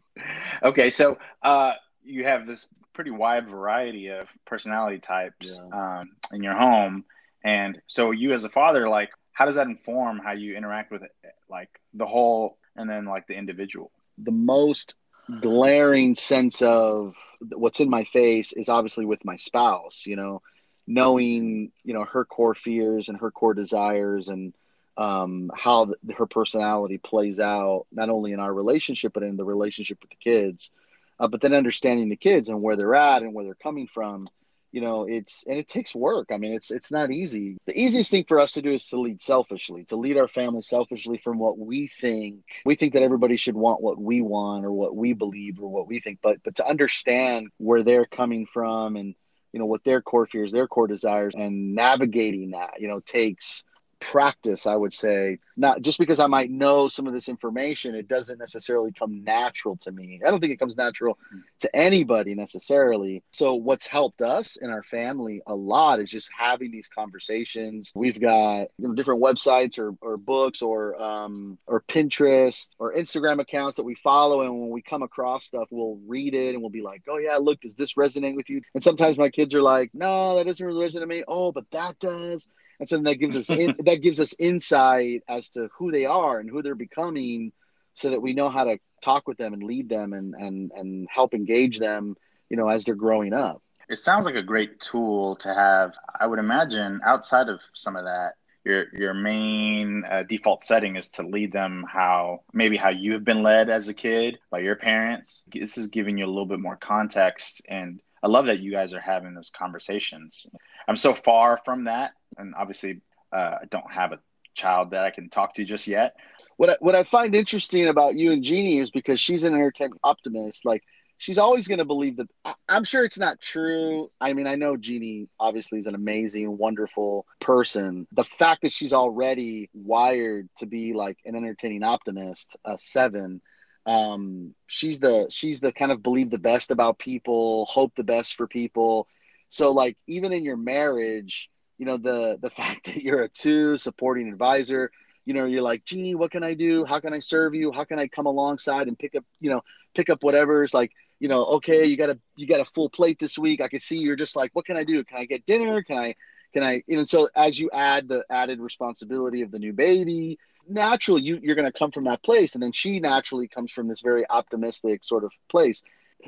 Okay, 0.62 0.90
so 0.90 1.18
uh, 1.42 1.74
you 2.02 2.24
have 2.24 2.46
this 2.46 2.68
pretty 2.92 3.10
wide 3.10 3.48
variety 3.48 4.08
of 4.08 4.28
personality 4.46 4.98
types 4.98 5.60
yeah. 5.70 6.00
um, 6.00 6.10
in 6.32 6.42
your 6.42 6.54
home, 6.54 7.04
and 7.44 7.80
so 7.86 8.10
you 8.10 8.32
as 8.32 8.44
a 8.44 8.48
father, 8.48 8.88
like, 8.88 9.10
how 9.32 9.46
does 9.46 9.54
that 9.54 9.66
inform 9.66 10.18
how 10.18 10.32
you 10.32 10.56
interact 10.56 10.90
with 10.90 11.02
it, 11.02 11.12
like 11.48 11.68
the 11.94 12.06
whole, 12.06 12.58
and 12.76 12.88
then 12.88 13.04
like 13.04 13.26
the 13.26 13.34
individual? 13.34 13.90
The 14.18 14.32
most 14.32 14.96
glaring 15.40 16.14
sense 16.14 16.60
of 16.62 17.14
what's 17.52 17.80
in 17.80 17.88
my 17.88 18.04
face 18.04 18.52
is 18.52 18.68
obviously 18.68 19.04
with 19.04 19.24
my 19.24 19.36
spouse. 19.36 20.04
You 20.06 20.16
know, 20.16 20.42
knowing 20.86 21.72
you 21.84 21.94
know 21.94 22.04
her 22.04 22.24
core 22.24 22.54
fears 22.54 23.08
and 23.08 23.18
her 23.18 23.30
core 23.30 23.54
desires 23.54 24.28
and 24.28 24.54
um, 24.96 25.50
how 25.54 25.92
her 26.16 26.26
personality 26.26 26.98
plays 26.98 27.40
out 27.40 27.86
not 27.92 28.10
only 28.10 28.32
in 28.32 28.40
our 28.40 28.52
relationship 28.52 29.12
but 29.12 29.22
in 29.22 29.36
the 29.36 29.44
relationship 29.44 29.98
with 30.00 30.10
the 30.10 30.16
kids 30.16 30.70
uh, 31.18 31.28
but 31.28 31.40
then 31.40 31.54
understanding 31.54 32.08
the 32.08 32.16
kids 32.16 32.48
and 32.48 32.60
where 32.62 32.76
they're 32.76 32.94
at 32.94 33.22
and 33.22 33.34
where 33.34 33.44
they're 33.44 33.54
coming 33.54 33.86
from 33.86 34.28
you 34.72 34.80
know 34.80 35.06
it's 35.08 35.44
and 35.46 35.58
it 35.58 35.68
takes 35.68 35.94
work. 35.94 36.28
I 36.32 36.38
mean 36.38 36.52
it's 36.52 36.70
it's 36.70 36.92
not 36.92 37.10
easy. 37.10 37.56
The 37.66 37.78
easiest 37.78 38.10
thing 38.10 38.24
for 38.24 38.38
us 38.38 38.52
to 38.52 38.62
do 38.62 38.72
is 38.72 38.86
to 38.88 39.00
lead 39.00 39.20
selfishly 39.20 39.84
to 39.84 39.96
lead 39.96 40.16
our 40.16 40.28
family 40.28 40.62
selfishly 40.62 41.18
from 41.18 41.38
what 41.38 41.58
we 41.58 41.88
think. 41.88 42.44
We 42.64 42.76
think 42.76 42.94
that 42.94 43.02
everybody 43.02 43.36
should 43.36 43.56
want 43.56 43.82
what 43.82 44.00
we 44.00 44.20
want 44.20 44.64
or 44.64 44.72
what 44.72 44.94
we 44.94 45.12
believe 45.12 45.60
or 45.60 45.68
what 45.68 45.88
we 45.88 46.00
think 46.00 46.20
but 46.22 46.42
but 46.44 46.56
to 46.56 46.66
understand 46.66 47.48
where 47.58 47.82
they're 47.82 48.06
coming 48.06 48.46
from 48.46 48.96
and 48.96 49.14
you 49.52 49.58
know 49.58 49.66
what 49.66 49.84
their 49.84 50.00
core 50.00 50.26
fears 50.26 50.52
their 50.52 50.68
core 50.68 50.86
desires 50.86 51.34
and 51.36 51.74
navigating 51.74 52.52
that 52.52 52.74
you 52.80 52.88
know 52.88 53.00
takes 53.00 53.64
practice 54.00 54.66
i 54.66 54.74
would 54.74 54.92
say 54.92 55.38
not 55.56 55.82
just 55.82 55.98
because 55.98 56.20
i 56.20 56.26
might 56.26 56.50
know 56.50 56.88
some 56.88 57.06
of 57.06 57.12
this 57.12 57.28
information 57.28 57.94
it 57.94 58.08
doesn't 58.08 58.38
necessarily 58.38 58.92
come 58.92 59.22
natural 59.24 59.76
to 59.76 59.92
me. 59.92 60.20
I 60.24 60.30
don't 60.30 60.40
think 60.40 60.52
it 60.52 60.58
comes 60.58 60.76
natural 60.76 61.18
to 61.60 61.76
anybody 61.76 62.34
necessarily. 62.34 63.22
So 63.32 63.54
what's 63.54 63.86
helped 63.86 64.22
us 64.22 64.56
in 64.56 64.70
our 64.70 64.82
family 64.82 65.42
a 65.46 65.54
lot 65.54 66.00
is 66.00 66.10
just 66.10 66.30
having 66.36 66.70
these 66.70 66.88
conversations. 66.88 67.92
We've 67.94 68.20
got 68.20 68.68
you 68.78 68.88
know 68.88 68.94
different 68.94 69.22
websites 69.22 69.78
or, 69.78 69.94
or 70.00 70.16
books 70.16 70.62
or 70.62 71.00
um, 71.00 71.58
or 71.66 71.82
pinterest 71.82 72.70
or 72.78 72.94
instagram 72.94 73.40
accounts 73.40 73.76
that 73.76 73.84
we 73.84 73.94
follow 73.94 74.42
and 74.42 74.60
when 74.60 74.70
we 74.70 74.82
come 74.82 75.02
across 75.02 75.44
stuff 75.44 75.68
we'll 75.70 75.98
read 76.06 76.34
it 76.34 76.54
and 76.54 76.60
we'll 76.60 76.70
be 76.70 76.82
like 76.82 77.02
oh 77.08 77.18
yeah 77.18 77.36
look 77.36 77.60
does 77.60 77.74
this 77.74 77.94
resonate 77.94 78.36
with 78.36 78.48
you? 78.48 78.60
And 78.74 78.82
sometimes 78.82 79.18
my 79.18 79.30
kids 79.30 79.54
are 79.54 79.62
like 79.62 79.90
no 79.92 80.36
that 80.36 80.46
doesn't 80.46 80.64
really 80.64 80.86
resonate 80.86 81.00
with 81.00 81.08
me. 81.08 81.24
Oh 81.26 81.52
but 81.52 81.70
that 81.70 81.98
does 81.98 82.48
and 82.80 82.88
so 82.88 82.96
then 82.96 83.04
that 83.04 83.16
gives 83.16 83.36
us 83.36 83.50
in, 83.50 83.76
that 83.84 84.02
gives 84.02 84.18
us 84.18 84.34
insight 84.38 85.22
as 85.28 85.50
to 85.50 85.68
who 85.78 85.92
they 85.92 86.06
are 86.06 86.40
and 86.40 86.50
who 86.50 86.62
they're 86.62 86.74
becoming 86.74 87.52
so 87.94 88.10
that 88.10 88.22
we 88.22 88.32
know 88.32 88.48
how 88.48 88.64
to 88.64 88.78
talk 89.02 89.28
with 89.28 89.38
them 89.38 89.52
and 89.52 89.62
lead 89.62 89.88
them 89.88 90.12
and 90.12 90.34
and 90.34 90.72
and 90.74 91.08
help 91.12 91.34
engage 91.34 91.78
them 91.78 92.16
you 92.48 92.56
know 92.56 92.68
as 92.68 92.84
they're 92.84 92.94
growing 92.94 93.32
up. 93.32 93.62
It 93.88 93.98
sounds 93.98 94.24
like 94.24 94.36
a 94.36 94.42
great 94.42 94.80
tool 94.80 95.36
to 95.36 95.52
have 95.52 95.92
i 96.18 96.26
would 96.26 96.38
imagine 96.38 97.00
outside 97.04 97.48
of 97.48 97.60
some 97.74 97.96
of 97.96 98.04
that 98.04 98.34
your 98.64 98.86
your 98.94 99.14
main 99.14 100.04
uh, 100.04 100.22
default 100.22 100.64
setting 100.64 100.96
is 100.96 101.10
to 101.10 101.22
lead 101.22 101.52
them 101.52 101.84
how 101.90 102.40
maybe 102.52 102.76
how 102.76 102.90
you've 102.90 103.24
been 103.24 103.42
led 103.42 103.70
as 103.70 103.88
a 103.88 103.94
kid 103.94 104.38
by 104.50 104.58
your 104.58 104.76
parents. 104.76 105.44
This 105.52 105.78
is 105.78 105.86
giving 105.86 106.18
you 106.18 106.26
a 106.26 106.28
little 106.28 106.46
bit 106.46 106.60
more 106.60 106.76
context 106.76 107.62
and 107.68 108.00
i 108.22 108.28
love 108.28 108.46
that 108.46 108.60
you 108.60 108.70
guys 108.70 108.92
are 108.92 109.00
having 109.00 109.34
those 109.34 109.50
conversations 109.50 110.46
i'm 110.88 110.96
so 110.96 111.14
far 111.14 111.58
from 111.64 111.84
that 111.84 112.12
and 112.38 112.54
obviously 112.54 113.00
uh, 113.32 113.58
I 113.62 113.64
don't 113.70 113.90
have 113.90 114.12
a 114.12 114.20
child 114.54 114.90
that 114.90 115.04
I 115.04 115.10
can 115.10 115.28
talk 115.28 115.54
to 115.54 115.64
just 115.64 115.86
yet. 115.86 116.16
What 116.56 116.70
I, 116.70 116.76
what 116.80 116.94
I 116.94 117.04
find 117.04 117.34
interesting 117.34 117.88
about 117.88 118.16
you 118.16 118.32
and 118.32 118.44
Jeannie 118.44 118.78
is 118.78 118.90
because 118.90 119.20
she's 119.20 119.44
an 119.44 119.54
entertaining 119.54 119.98
optimist. 120.04 120.64
Like 120.64 120.82
she's 121.18 121.38
always 121.38 121.68
going 121.68 121.78
to 121.78 121.84
believe 121.84 122.16
that. 122.18 122.28
I, 122.44 122.54
I'm 122.68 122.84
sure 122.84 123.04
it's 123.04 123.18
not 123.18 123.40
true. 123.40 124.10
I 124.20 124.32
mean, 124.34 124.46
I 124.46 124.56
know 124.56 124.76
Jeannie 124.76 125.28
obviously 125.38 125.78
is 125.78 125.86
an 125.86 125.94
amazing, 125.94 126.58
wonderful 126.58 127.24
person. 127.40 128.06
The 128.12 128.24
fact 128.24 128.62
that 128.62 128.72
she's 128.72 128.92
already 128.92 129.70
wired 129.72 130.48
to 130.58 130.66
be 130.66 130.92
like 130.92 131.18
an 131.24 131.34
entertaining 131.34 131.82
optimist, 131.82 132.56
a 132.64 132.76
seven, 132.78 133.40
Um, 133.86 134.54
she's 134.66 135.00
the 135.00 135.26
she's 135.30 135.60
the 135.60 135.72
kind 135.72 135.92
of 135.92 136.02
believe 136.02 136.30
the 136.30 136.38
best 136.38 136.70
about 136.70 136.98
people, 136.98 137.66
hope 137.66 137.94
the 137.96 138.04
best 138.04 138.34
for 138.36 138.46
people. 138.46 139.08
So 139.48 139.72
like 139.72 139.96
even 140.06 140.32
in 140.32 140.44
your 140.44 140.56
marriage, 140.56 141.50
you 141.78 141.86
know 141.86 141.96
the 141.96 142.38
the 142.40 142.50
fact 142.60 142.86
that 142.86 143.02
you're 143.02 143.22
a 143.22 143.28
two 143.28 143.76
supporting 143.76 144.28
advisor, 144.28 144.90
you 145.24 145.34
know 145.34 145.46
you're 145.46 145.62
like 145.62 145.84
Jeannie, 145.84 146.14
what 146.14 146.30
can 146.30 146.44
I 146.44 146.54
do? 146.54 146.84
How 146.84 147.00
can 147.00 147.12
I 147.12 147.20
serve 147.20 147.54
you? 147.54 147.72
How 147.72 147.84
can 147.84 147.98
I 147.98 148.06
come 148.06 148.26
alongside 148.26 148.88
and 148.88 148.98
pick 148.98 149.14
up 149.14 149.24
you 149.40 149.50
know 149.50 149.62
pick 149.94 150.10
up 150.10 150.22
whatever's 150.22 150.74
like 150.74 150.92
you 151.18 151.28
know 151.28 151.44
okay 151.44 151.84
you 151.86 151.96
got 151.96 152.10
a 152.10 152.18
you 152.36 152.46
got 152.46 152.60
a 152.60 152.64
full 152.64 152.90
plate 152.90 153.18
this 153.18 153.38
week. 153.38 153.60
I 153.60 153.68
can 153.68 153.80
see 153.80 153.98
you're 153.98 154.16
just 154.16 154.36
like 154.36 154.50
what 154.54 154.66
can 154.66 154.76
I 154.76 154.84
do? 154.84 155.02
Can 155.04 155.18
I 155.18 155.24
get 155.24 155.46
dinner? 155.46 155.82
Can 155.82 155.96
I 155.98 156.14
can 156.52 156.62
I 156.62 156.82
you 156.86 156.96
know 156.96 157.04
so 157.04 157.28
as 157.34 157.58
you 157.58 157.70
add 157.72 158.08
the 158.08 158.24
added 158.30 158.60
responsibility 158.60 159.42
of 159.42 159.50
the 159.50 159.58
new 159.58 159.72
baby 159.72 160.38
naturally 160.70 161.22
you, 161.22 161.40
you're 161.42 161.54
going 161.54 161.70
to 161.70 161.78
come 161.78 161.90
from 161.90 162.04
that 162.04 162.22
place 162.22 162.54
and 162.54 162.62
then 162.62 162.72
she 162.72 163.00
naturally 163.00 163.48
comes 163.48 163.72
from 163.72 163.88
this 163.88 164.00
very 164.00 164.28
optimistic 164.28 165.04
sort 165.04 165.24
of 165.24 165.32
place. 165.50 165.82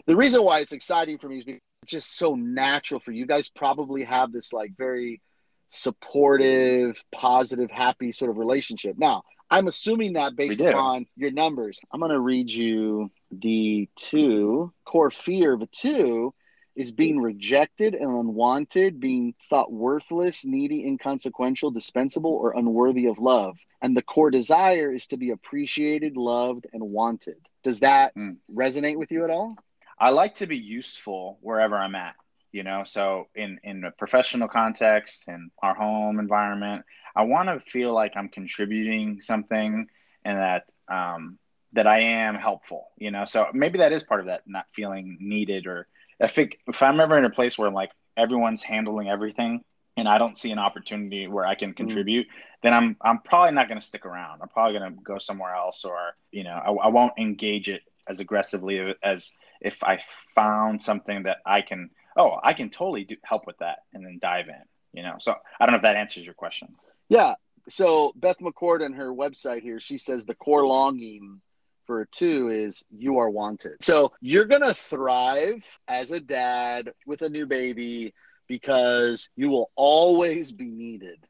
The 0.07 0.17
reason 0.17 0.43
why 0.43 0.61
it's 0.61 0.73
exciting 0.73 1.19
for 1.19 1.29
me 1.29 1.39
is 1.39 1.45
because 1.45 1.61
it's 1.83 1.93
just 1.93 2.17
so 2.17 2.35
natural 2.35 3.01
for 3.01 3.13
you 3.13 3.27
guys 3.27 3.49
probably 3.49 4.05
have 4.05 4.33
this 4.33 4.53
like 4.53 4.73
very 4.77 5.21
supportive 5.69 7.03
positive 7.13 7.71
happy 7.71 8.13
sort 8.13 8.31
of 8.31 8.37
relationship. 8.37 8.97
Now 8.99 9.23
i'm 9.51 9.69
assuming 9.69 10.15
that 10.15 10.35
based 10.35 10.61
upon 10.61 11.07
your 11.17 11.31
numbers. 11.31 11.81
I'm 11.93 12.01
going 12.01 12.13
to 12.13 12.21
read 12.21 12.51
you 12.51 13.11
the 13.31 13.89
two 13.97 14.73
core 14.85 15.11
fear 15.11 15.53
of 15.55 15.63
a 15.63 15.67
two 15.67 16.35
is 16.75 16.93
being 16.93 17.21
rejected 17.21 17.95
and 17.95 18.11
unwanted, 18.11 18.99
being 18.99 19.35
thought 19.51 19.73
worthless, 19.73 20.45
needy, 20.45 20.87
inconsequential, 20.87 21.71
dispensable, 21.71 22.33
or 22.33 22.57
unworthy 22.57 23.07
of 23.07 23.19
love. 23.19 23.57
And 23.83 23.97
the 23.97 24.03
core 24.03 24.31
desire 24.31 24.93
is 24.93 25.09
to 25.09 25.17
be 25.17 25.31
appreciated, 25.31 26.17
loved, 26.17 26.67
and 26.73 26.83
wanted. 26.83 27.37
Does 27.65 27.81
that 27.81 28.15
mm. 28.15 28.37
resonate 28.53 28.97
with 28.97 29.11
you 29.11 29.25
at 29.25 29.31
all? 29.31 29.57
I 29.99 30.11
like 30.11 30.37
to 30.37 30.47
be 30.47 30.57
useful 30.57 31.39
wherever 31.43 31.77
I'm 31.77 31.97
at, 31.97 32.15
you 32.53 32.63
know. 32.63 32.85
So 32.85 33.27
in 33.35 33.59
in 33.65 33.85
a 33.85 33.91
professional 33.91 34.49
context, 34.49 35.27
in 35.29 35.51
our 35.63 35.75
home 35.75 36.21
environment, 36.21 36.85
I 37.15 37.25
want 37.25 37.49
to 37.49 37.71
feel 37.71 37.93
like 37.93 38.13
I'm 38.17 38.29
contributing 38.29 39.21
something 39.21 39.89
and 40.25 40.39
that 40.39 40.65
um, 40.89 41.39
that 41.73 41.89
I 41.89 42.01
am 42.01 42.37
helpful, 42.37 42.89
you 42.97 43.11
know. 43.11 43.25
So 43.25 43.49
maybe 43.53 43.79
that 43.79 43.93
is 43.93 44.05
part 44.05 44.21
of 44.21 44.27
that 44.27 44.43
not 44.47 44.67
feeling 44.73 45.19
needed 45.21 45.67
or 45.67 45.89
I 46.21 46.29
think 46.29 46.59
if 46.69 46.83
I'm 46.83 47.01
ever 47.01 47.19
in 47.19 47.25
a 47.25 47.31
place 47.31 47.59
where 47.59 47.71
like 47.71 47.91
everyone's 48.17 48.63
handling 48.63 49.09
everything 49.09 49.65
and 49.97 50.09
I 50.09 50.19
don't 50.19 50.39
see 50.39 50.51
an 50.51 50.59
opportunity 50.59 51.27
where 51.27 51.47
I 51.47 51.55
can 51.55 51.73
mm. 51.73 51.77
contribute, 51.77 52.27
mm. 52.27 52.31
then 52.63 52.75
I'm 52.75 52.97
I'm 53.01 53.19
probably 53.19 53.53
not 53.53 53.69
going 53.69 53.81
to 53.81 53.87
stick 53.87 54.07
around. 54.07 54.41
I'm 54.43 54.49
probably 54.49 54.79
going 54.79 54.95
to 54.95 55.01
go 55.03 55.19
somewhere 55.19 55.55
else, 55.55 55.85
or 55.85 56.15
you 56.31 56.45
know, 56.45 56.51
I, 56.51 56.87
I 56.87 56.89
won't 56.89 57.13
engage 57.19 57.69
it 57.69 57.83
as 58.09 58.21
aggressively 58.21 58.95
as 59.03 59.31
if 59.61 59.83
I 59.85 60.01
found 60.35 60.83
something 60.83 61.25
that 61.25 61.39
I 61.47 61.63
can. 61.63 61.91
Oh, 62.17 62.39
I 62.43 62.53
can 62.53 62.69
totally 62.69 63.05
do, 63.05 63.17
help 63.23 63.47
with 63.47 63.59
that, 63.59 63.81
and 63.95 64.05
then 64.05 64.19
dive 64.21 64.49
in. 64.49 64.63
You 64.93 65.03
know, 65.03 65.17
so 65.19 65.35
I 65.59 65.67
don't 65.67 65.73
know 65.73 65.77
if 65.77 65.83
that 65.83 65.97
answers 65.97 66.25
your 66.25 66.35
question. 66.35 66.75
Yeah. 67.09 67.35
So 67.69 68.13
Beth 68.17 68.39
McCord 68.39 68.85
on 68.85 68.93
her 68.95 69.13
website 69.13 69.63
here, 69.63 69.79
she 69.79 69.97
says 69.97 70.25
the 70.25 70.35
core 70.35 70.67
longing 70.67 71.41
for 71.87 72.07
two 72.07 72.49
is 72.49 72.85
you 72.91 73.19
are 73.19 73.31
wanted. 73.31 73.83
So 73.83 74.13
you're 74.21 74.45
going 74.45 74.63
to 74.63 74.75
thrive 74.75 75.65
as 75.89 76.11
a 76.11 76.21
dad 76.21 76.93
with 77.07 77.23
a 77.23 77.29
new 77.29 77.47
baby 77.47 78.15
because 78.53 79.31
you 79.35 79.49
will 79.49 79.71
always 79.77 80.53
be 80.53 80.67
needed. 80.67 81.27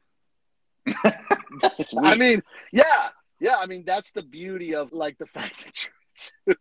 I 1.05 2.17
mean, 2.17 2.43
yeah, 2.73 3.07
yeah. 3.39 3.55
I 3.57 3.65
mean, 3.65 3.85
that's 3.85 4.11
the 4.11 4.23
beauty 4.23 4.75
of 4.75 4.91
like 4.91 5.17
the 5.19 5.25
fact 5.25 5.63
that 5.63 5.85
you're 5.85 5.93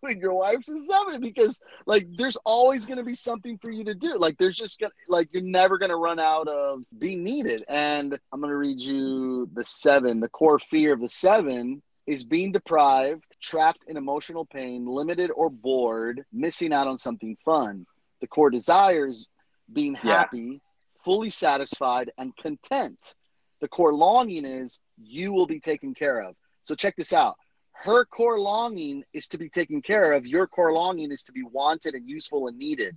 and 0.04 0.20
your 0.20 0.34
wife's 0.34 0.68
a 0.68 0.78
seven 0.78 1.20
because 1.20 1.60
like 1.84 2.06
there's 2.16 2.36
always 2.44 2.86
going 2.86 2.98
to 2.98 3.02
be 3.02 3.16
something 3.16 3.58
for 3.58 3.72
you 3.72 3.82
to 3.86 3.94
do. 3.94 4.16
Like 4.18 4.38
there's 4.38 4.56
just 4.56 4.78
gonna 4.78 4.92
like 5.08 5.30
you're 5.32 5.42
never 5.42 5.78
going 5.78 5.90
to 5.90 5.96
run 5.96 6.20
out 6.20 6.46
of 6.46 6.84
being 6.96 7.24
needed. 7.24 7.64
And 7.68 8.16
I'm 8.32 8.40
going 8.40 8.52
to 8.52 8.56
read 8.56 8.78
you 8.78 9.50
the 9.52 9.64
seven. 9.64 10.20
The 10.20 10.28
core 10.28 10.60
fear 10.60 10.92
of 10.92 11.00
the 11.00 11.08
seven 11.08 11.82
is 12.06 12.22
being 12.22 12.52
deprived, 12.52 13.24
trapped 13.42 13.82
in 13.88 13.96
emotional 13.96 14.46
pain, 14.46 14.86
limited 14.86 15.32
or 15.34 15.50
bored, 15.50 16.22
missing 16.32 16.72
out 16.72 16.86
on 16.86 16.98
something 16.98 17.36
fun. 17.44 17.84
The 18.20 18.28
core 18.28 18.50
desire 18.50 19.08
is 19.08 19.26
being 19.72 19.94
happy, 19.94 20.38
yeah. 20.38 20.58
fully 21.04 21.30
satisfied, 21.30 22.10
and 22.18 22.36
content. 22.36 23.14
The 23.60 23.68
core 23.68 23.94
longing 23.94 24.44
is 24.44 24.80
you 24.96 25.32
will 25.32 25.46
be 25.46 25.60
taken 25.60 25.94
care 25.94 26.20
of. 26.20 26.34
So 26.64 26.74
check 26.74 26.96
this 26.96 27.12
out. 27.12 27.36
Her 27.72 28.04
core 28.04 28.38
longing 28.38 29.04
is 29.12 29.28
to 29.28 29.38
be 29.38 29.48
taken 29.48 29.82
care 29.82 30.12
of. 30.12 30.26
Your 30.26 30.46
core 30.46 30.72
longing 30.72 31.10
is 31.10 31.24
to 31.24 31.32
be 31.32 31.42
wanted 31.42 31.94
and 31.94 32.08
useful 32.08 32.48
and 32.48 32.58
needed. 32.58 32.96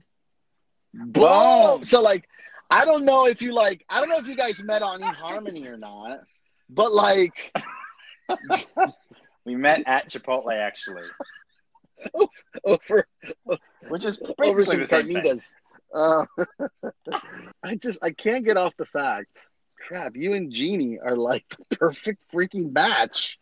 Boom! 0.94 1.84
So 1.84 2.02
like, 2.02 2.28
I 2.70 2.86
don't 2.86 3.06
know 3.06 3.28
if 3.28 3.42
you 3.42 3.54
like, 3.54 3.86
I 3.90 4.00
don't 4.00 4.10
know 4.10 4.18
if 4.18 4.28
you 4.28 4.36
guys 4.36 4.64
met 4.64 4.82
on 4.82 5.02
eHarmony 5.02 5.68
or 5.68 5.78
not, 5.78 6.22
but 6.70 6.92
like 6.92 7.54
we 9.46 9.56
met 9.56 9.84
at 9.86 10.10
Chipotle 10.10 10.54
actually. 10.54 11.04
Over, 12.64 13.08
which 13.88 14.06
is 14.06 14.22
basically 14.38 14.78
the 14.78 14.88
same 14.88 15.10
thing. 15.10 15.40
Uh, 15.96 16.26
I 17.64 17.76
just 17.76 18.00
I 18.04 18.12
can't 18.12 18.46
get 18.46 18.58
off 18.58 18.76
the 18.78 18.86
fact. 18.86 19.48
Crap, 19.88 20.16
you 20.16 20.34
and 20.34 20.52
Jeannie 20.52 21.00
are 21.00 21.16
like 21.16 21.46
the 21.48 21.76
perfect 21.78 22.24
freaking 22.34 22.74
match. 22.74 23.40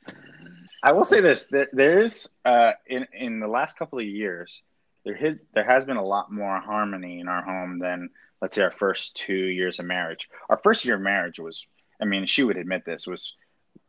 I 0.83 0.91
will 0.91 1.05
say 1.05 1.19
this: 1.19 1.47
there, 1.47 1.69
there's 1.73 2.29
uh, 2.45 2.73
in 2.85 3.07
in 3.13 3.39
the 3.39 3.47
last 3.47 3.77
couple 3.77 3.99
of 3.99 4.05
years, 4.05 4.61
there 5.03 5.15
has 5.15 5.39
there 5.53 5.65
has 5.65 5.85
been 5.85 5.97
a 5.97 6.05
lot 6.05 6.31
more 6.31 6.59
harmony 6.59 7.19
in 7.19 7.27
our 7.27 7.43
home 7.43 7.79
than 7.79 8.09
let's 8.41 8.55
say 8.55 8.61
our 8.61 8.71
first 8.71 9.15
two 9.15 9.33
years 9.33 9.79
of 9.79 9.85
marriage. 9.85 10.29
Our 10.49 10.59
first 10.63 10.85
year 10.85 10.95
of 10.95 11.01
marriage 11.01 11.39
was, 11.39 11.65
I 11.99 12.05
mean, 12.05 12.25
she 12.25 12.43
would 12.43 12.57
admit 12.57 12.85
this 12.85 13.07
was 13.07 13.33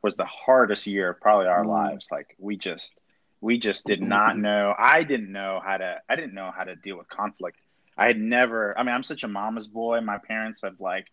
was 0.03 0.17
the 0.17 0.25
hardest 0.25 0.87
year 0.87 1.11
of 1.11 1.21
probably 1.21 1.49
our 1.49 1.65
mm. 1.65 1.69
lives. 1.69 2.09
Like 2.11 2.35
we 2.39 2.57
just 2.57 2.95
we 3.41 3.59
just 3.59 3.85
did 3.85 4.01
not 4.01 4.33
mm-hmm. 4.33 4.43
know. 4.43 4.75
I 4.79 5.03
didn't 5.03 5.31
know 5.31 5.61
how 5.63 5.77
to. 5.77 6.01
I 6.09 6.17
didn't 6.17 6.35
know 6.35 6.51
how 6.57 6.65
to 6.65 6.77
deal 6.77 6.97
with 6.97 7.09
conflict. 7.09 7.59
I 7.97 8.07
had 8.07 8.19
never. 8.19 8.77
I 8.79 8.83
mean, 8.83 8.95
I'm 8.95 9.03
such 9.03 9.25
a 9.25 9.29
mama's 9.29 9.69
boy. 9.69 10.01
My 10.01 10.19
parents 10.19 10.63
have 10.63 10.81
like 10.81 11.07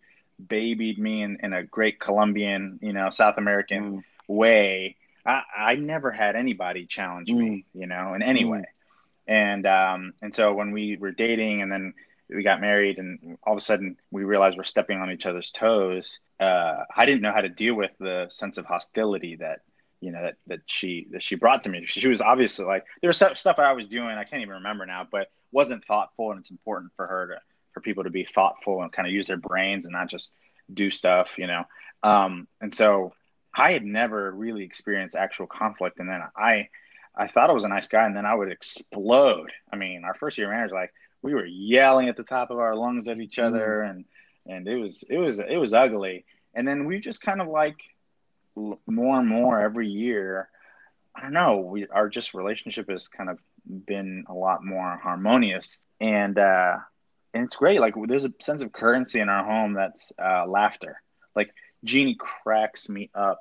babied 0.46 0.98
me 0.98 1.22
in, 1.22 1.38
in 1.44 1.54
a 1.54 1.64
great 1.64 2.00
Colombian, 2.00 2.80
you 2.82 2.94
know, 2.94 3.10
South 3.10 3.38
American 3.38 3.98
mm. 3.98 4.04
way. 4.28 4.98
I, 5.26 5.44
I 5.56 5.76
never 5.76 6.12
had 6.12 6.36
anybody 6.36 6.86
challenge 6.86 7.30
mm. 7.30 7.38
me, 7.38 7.66
you 7.74 7.88
know, 7.88 8.14
in 8.16 8.24
any 8.24 8.44
mm. 8.44 8.52
way. 8.52 8.66
And 9.28 9.66
um, 9.68 10.14
and 10.22 10.34
so 10.34 10.54
when 10.54 10.72
we 10.72 10.98
were 10.98 11.12
dating, 11.12 11.62
and 11.62 11.72
then 11.72 11.94
we 12.30 12.44
got 12.44 12.62
married, 12.62 12.98
and 12.98 13.38
all 13.44 13.54
of 13.54 13.58
a 13.58 13.62
sudden 13.62 13.98
we 14.10 14.24
realized 14.24 14.58
we're 14.58 14.64
stepping 14.64 15.00
on 15.00 15.12
each 15.12 15.26
other's 15.26 15.52
toes 15.52 16.20
uh, 16.42 16.86
I 16.96 17.06
didn't 17.06 17.22
know 17.22 17.32
how 17.32 17.42
to 17.42 17.50
deal 17.50 17.76
with 17.76 17.92
the 18.00 18.28
sense 18.32 18.58
of 18.58 18.66
hostility 18.66 19.36
that 19.36 19.60
you 20.02 20.12
know 20.12 20.24
that 20.24 20.36
that 20.48 20.62
she 20.66 21.08
that 21.12 21.22
she 21.22 21.36
brought 21.36 21.64
to 21.64 21.70
me. 21.70 21.86
She 21.86 22.08
was 22.08 22.20
obviously 22.20 22.66
like 22.66 22.86
there 23.02 23.10
was 23.10 23.18
stuff 23.18 23.60
I 23.60 23.74
was 23.74 23.86
doing 23.86 24.10
I 24.10 24.24
can't 24.24 24.42
even 24.42 24.56
remember 24.56 24.88
now, 24.88 25.08
but 25.10 25.30
wasn't 25.52 25.86
thoughtful, 25.86 26.32
and 26.32 26.40
it's 26.40 26.52
important 26.52 26.92
for 26.96 27.08
her 27.08 27.28
to 27.28 27.36
for 27.74 27.82
people 27.82 28.04
to 28.04 28.10
be 28.10 28.26
thoughtful 28.26 28.82
and 28.82 28.92
kind 28.92 29.08
of 29.08 29.14
use 29.14 29.28
their 29.28 29.38
brains 29.38 29.86
and 29.86 29.94
not 29.94 30.10
just 30.10 30.34
do 30.74 30.90
stuff, 30.90 31.38
you 31.38 31.48
know. 31.48 31.64
Um, 32.04 32.48
and 32.60 32.74
so 32.74 33.14
I 33.56 33.72
had 33.72 33.86
never 33.86 34.32
really 34.32 34.64
experienced 34.64 35.16
actual 35.16 35.48
conflict, 35.48 36.00
and 36.00 36.10
then 36.10 36.22
I 36.36 36.70
I 37.16 37.28
thought 37.28 37.50
I 37.50 37.54
was 37.54 37.66
a 37.66 37.70
nice 37.70 37.88
guy, 37.88 38.06
and 38.06 38.16
then 38.16 38.26
I 38.26 38.34
would 38.34 38.52
explode. 38.52 39.52
I 39.72 39.76
mean, 39.76 40.04
our 40.04 40.14
first 40.14 40.38
year 40.38 40.50
marriage, 40.50 40.72
like 40.72 40.94
we 41.22 41.34
were 41.34 41.46
yelling 41.46 42.10
at 42.10 42.18
the 42.18 42.24
top 42.24 42.52
of 42.52 42.60
our 42.60 42.76
lungs 42.76 43.08
at 43.08 43.20
each 43.20 43.40
other, 43.40 43.84
mm. 43.86 43.90
and 43.90 44.06
and 44.48 44.68
it 44.68 44.78
was 44.78 45.04
it 45.04 45.18
was 45.18 45.40
it 45.40 45.58
was 45.58 45.74
ugly. 45.74 46.26
And 46.54 46.68
then 46.68 46.86
we 46.86 47.00
just 47.00 47.22
kind 47.22 47.42
of 47.42 47.48
like 47.48 47.78
more 48.56 49.20
and 49.20 49.28
more 49.28 49.60
every 49.60 49.88
year. 49.88 50.50
I 51.16 51.22
don't 51.22 51.34
know. 51.34 51.58
We 51.58 51.88
our 51.88 52.10
just 52.10 52.34
relationship 52.34 52.90
has 52.90 53.08
kind 53.08 53.30
of 53.30 53.40
been 53.66 54.26
a 54.28 54.34
lot 54.34 54.64
more 54.64 55.00
harmonious, 55.02 55.82
and 56.00 56.38
uh, 56.38 56.78
and 57.34 57.46
it's 57.46 57.56
great. 57.56 57.80
Like 57.80 57.96
there's 58.08 58.26
a 58.26 58.34
sense 58.42 58.62
of 58.64 58.72
currency 58.72 59.20
in 59.20 59.30
our 59.30 59.46
home 59.46 59.74
that's 59.74 60.12
uh, 60.22 60.46
laughter. 60.48 61.02
Like 61.36 61.54
Jeannie 61.84 62.18
cracks 62.20 62.90
me 62.90 63.10
up 63.14 63.40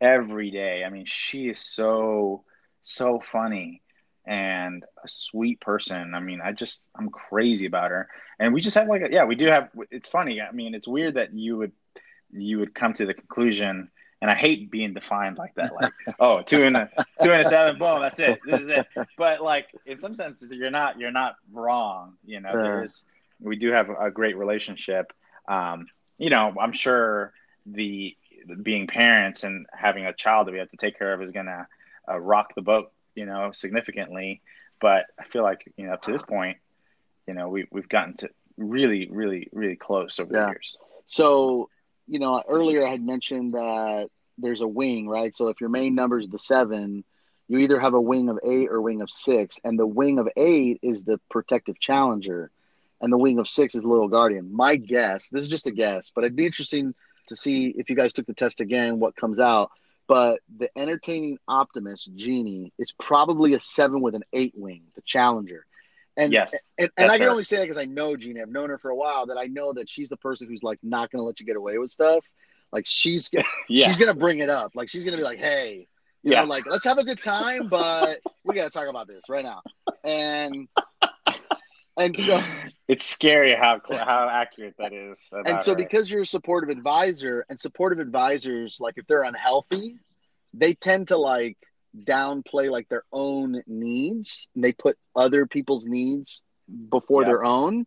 every 0.00 0.50
day. 0.50 0.84
I 0.84 0.90
mean, 0.90 1.04
she 1.06 1.48
is 1.48 1.58
so 1.58 2.44
so 2.84 3.20
funny 3.20 3.82
and 4.24 4.84
a 5.02 5.08
sweet 5.08 5.60
person. 5.60 6.14
I 6.14 6.20
mean, 6.20 6.40
I 6.42 6.52
just 6.52 6.86
I'm 6.96 7.08
crazy 7.08 7.66
about 7.66 7.90
her. 7.90 8.08
And 8.38 8.52
we 8.54 8.60
just 8.60 8.76
have 8.76 8.88
like 8.88 9.02
a, 9.02 9.08
yeah, 9.10 9.24
we 9.24 9.34
do 9.34 9.46
have 9.46 9.70
it's 9.90 10.08
funny. 10.08 10.40
I 10.40 10.52
mean, 10.52 10.74
it's 10.74 10.88
weird 10.88 11.14
that 11.14 11.34
you 11.34 11.56
would 11.58 11.72
you 12.30 12.58
would 12.58 12.74
come 12.74 12.94
to 12.94 13.06
the 13.06 13.14
conclusion 13.14 13.90
and 14.22 14.30
I 14.30 14.34
hate 14.34 14.70
being 14.70 14.94
defined 14.94 15.36
like 15.36 15.54
that. 15.56 15.74
Like, 15.74 15.92
oh, 16.20 16.40
two 16.40 16.64
and 16.64 16.76
a 16.76 16.88
two 17.22 17.30
and 17.30 17.42
a 17.42 17.44
seven, 17.44 17.78
boom, 17.78 18.00
that's 18.00 18.18
it. 18.18 18.40
This 18.46 18.62
is 18.62 18.68
it. 18.68 18.86
But 19.18 19.42
like 19.42 19.68
in 19.84 19.98
some 19.98 20.14
senses 20.14 20.50
you're 20.50 20.70
not 20.70 20.98
you're 20.98 21.10
not 21.10 21.36
wrong. 21.52 22.14
You 22.24 22.40
know, 22.40 22.52
there's 22.52 23.04
we 23.40 23.56
do 23.56 23.70
have 23.72 23.90
a 23.90 24.10
great 24.10 24.38
relationship. 24.38 25.12
Um, 25.46 25.88
you 26.16 26.30
know, 26.30 26.54
I'm 26.58 26.72
sure 26.72 27.34
the 27.66 28.16
being 28.62 28.86
parents 28.86 29.44
and 29.44 29.66
having 29.72 30.06
a 30.06 30.14
child 30.14 30.46
that 30.46 30.52
we 30.52 30.58
have 30.58 30.70
to 30.70 30.76
take 30.78 30.98
care 30.98 31.12
of 31.12 31.20
is 31.20 31.30
gonna 31.30 31.68
uh, 32.08 32.18
rock 32.18 32.54
the 32.54 32.62
boat 32.62 32.92
you 33.14 33.26
know, 33.26 33.52
significantly. 33.52 34.40
But 34.80 35.06
I 35.18 35.24
feel 35.24 35.42
like, 35.42 35.72
you 35.76 35.86
know, 35.86 35.94
up 35.94 36.02
to 36.02 36.12
this 36.12 36.22
point, 36.22 36.58
you 37.26 37.34
know, 37.34 37.48
we, 37.48 37.66
we've 37.70 37.88
gotten 37.88 38.16
to 38.18 38.30
really, 38.56 39.08
really, 39.10 39.48
really 39.52 39.76
close 39.76 40.18
over 40.18 40.32
yeah. 40.32 40.42
the 40.42 40.46
years. 40.48 40.76
So, 41.06 41.68
you 42.06 42.18
know, 42.18 42.42
earlier 42.48 42.84
I 42.84 42.90
had 42.90 43.04
mentioned 43.04 43.54
that 43.54 44.08
there's 44.38 44.60
a 44.60 44.68
wing, 44.68 45.08
right? 45.08 45.34
So 45.34 45.48
if 45.48 45.60
your 45.60 45.70
main 45.70 45.94
number 45.94 46.18
is 46.18 46.28
the 46.28 46.38
seven, 46.38 47.04
you 47.48 47.58
either 47.58 47.78
have 47.78 47.94
a 47.94 48.00
wing 48.00 48.28
of 48.28 48.38
eight 48.44 48.68
or 48.70 48.80
wing 48.80 49.02
of 49.02 49.10
six. 49.10 49.60
And 49.64 49.78
the 49.78 49.86
wing 49.86 50.18
of 50.18 50.28
eight 50.36 50.80
is 50.82 51.04
the 51.04 51.20
protective 51.30 51.78
challenger, 51.78 52.50
and 53.00 53.12
the 53.12 53.18
wing 53.18 53.38
of 53.38 53.48
six 53.48 53.74
is 53.74 53.82
the 53.82 53.88
loyal 53.88 54.08
guardian. 54.08 54.54
My 54.54 54.76
guess, 54.76 55.28
this 55.28 55.42
is 55.42 55.48
just 55.48 55.66
a 55.66 55.72
guess, 55.72 56.10
but 56.14 56.24
it'd 56.24 56.36
be 56.36 56.46
interesting 56.46 56.94
to 57.28 57.36
see 57.36 57.74
if 57.76 57.90
you 57.90 57.96
guys 57.96 58.12
took 58.12 58.26
the 58.26 58.34
test 58.34 58.60
again, 58.60 58.98
what 59.00 59.16
comes 59.16 59.38
out. 59.38 59.70
But 60.08 60.40
the 60.58 60.70
entertaining 60.76 61.38
optimist, 61.46 62.10
Jeannie 62.14 62.72
is 62.78 62.92
probably 62.92 63.54
a 63.54 63.60
seven 63.60 64.00
with 64.00 64.14
an 64.14 64.24
eight 64.32 64.52
wing, 64.56 64.82
the 64.94 65.02
challenger. 65.02 65.64
And 66.16 66.32
yes, 66.32 66.54
and, 66.78 66.90
and 66.96 67.10
I 67.10 67.16
can 67.16 67.26
her. 67.26 67.30
only 67.30 67.44
say 67.44 67.56
that 67.56 67.62
because 67.62 67.78
I 67.78 67.86
know 67.86 68.16
Gina. 68.16 68.42
I've 68.42 68.50
known 68.50 68.68
her 68.68 68.78
for 68.78 68.90
a 68.90 68.96
while. 68.96 69.26
That 69.26 69.38
I 69.38 69.46
know 69.46 69.72
that 69.72 69.88
she's 69.88 70.10
the 70.10 70.16
person 70.18 70.48
who's 70.48 70.62
like 70.62 70.78
not 70.82 71.10
going 71.10 71.20
to 71.20 71.24
let 71.24 71.40
you 71.40 71.46
get 71.46 71.56
away 71.56 71.78
with 71.78 71.90
stuff. 71.90 72.24
Like 72.72 72.86
she's 72.86 73.30
yeah. 73.68 73.86
she's 73.86 73.98
gonna 73.98 74.14
bring 74.14 74.40
it 74.40 74.48
up. 74.48 74.72
Like 74.74 74.88
she's 74.88 75.04
gonna 75.04 75.16
be 75.16 75.22
like, 75.22 75.38
hey, 75.38 75.86
you 76.22 76.32
yeah. 76.32 76.42
know, 76.42 76.48
like 76.48 76.66
let's 76.66 76.84
have 76.84 76.98
a 76.98 77.04
good 77.04 77.22
time, 77.22 77.68
but 77.68 78.20
we 78.44 78.54
gotta 78.54 78.70
talk 78.70 78.88
about 78.88 79.06
this 79.06 79.28
right 79.28 79.44
now. 79.44 79.62
And 80.02 80.68
and 81.96 82.18
so 82.18 82.42
it's 82.88 83.04
scary 83.04 83.54
how 83.54 83.80
how 83.90 84.28
accurate 84.28 84.74
that 84.78 84.92
is. 84.92 85.20
And 85.32 85.62
so 85.62 85.72
her. 85.72 85.76
because 85.76 86.10
you're 86.10 86.22
a 86.22 86.26
supportive 86.26 86.70
advisor, 86.70 87.44
and 87.48 87.60
supportive 87.60 87.98
advisors, 87.98 88.78
like 88.80 88.94
if 88.96 89.06
they're 89.06 89.24
unhealthy, 89.24 89.96
they 90.54 90.74
tend 90.74 91.08
to 91.08 91.18
like 91.18 91.58
downplay 91.98 92.70
like 92.70 92.88
their 92.88 93.04
own 93.12 93.62
needs. 93.66 94.48
And 94.54 94.64
they 94.64 94.72
put 94.72 94.96
other 95.14 95.46
people's 95.46 95.86
needs 95.86 96.42
before 96.90 97.22
yeah. 97.22 97.28
their 97.28 97.44
own. 97.44 97.86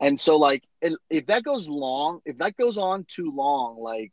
And 0.00 0.20
so 0.20 0.36
like 0.36 0.64
if 0.82 1.26
that 1.26 1.44
goes 1.44 1.68
long 1.68 2.20
if 2.24 2.38
that 2.38 2.56
goes 2.56 2.76
on 2.76 3.06
too 3.08 3.32
long 3.34 3.78
like 3.80 4.12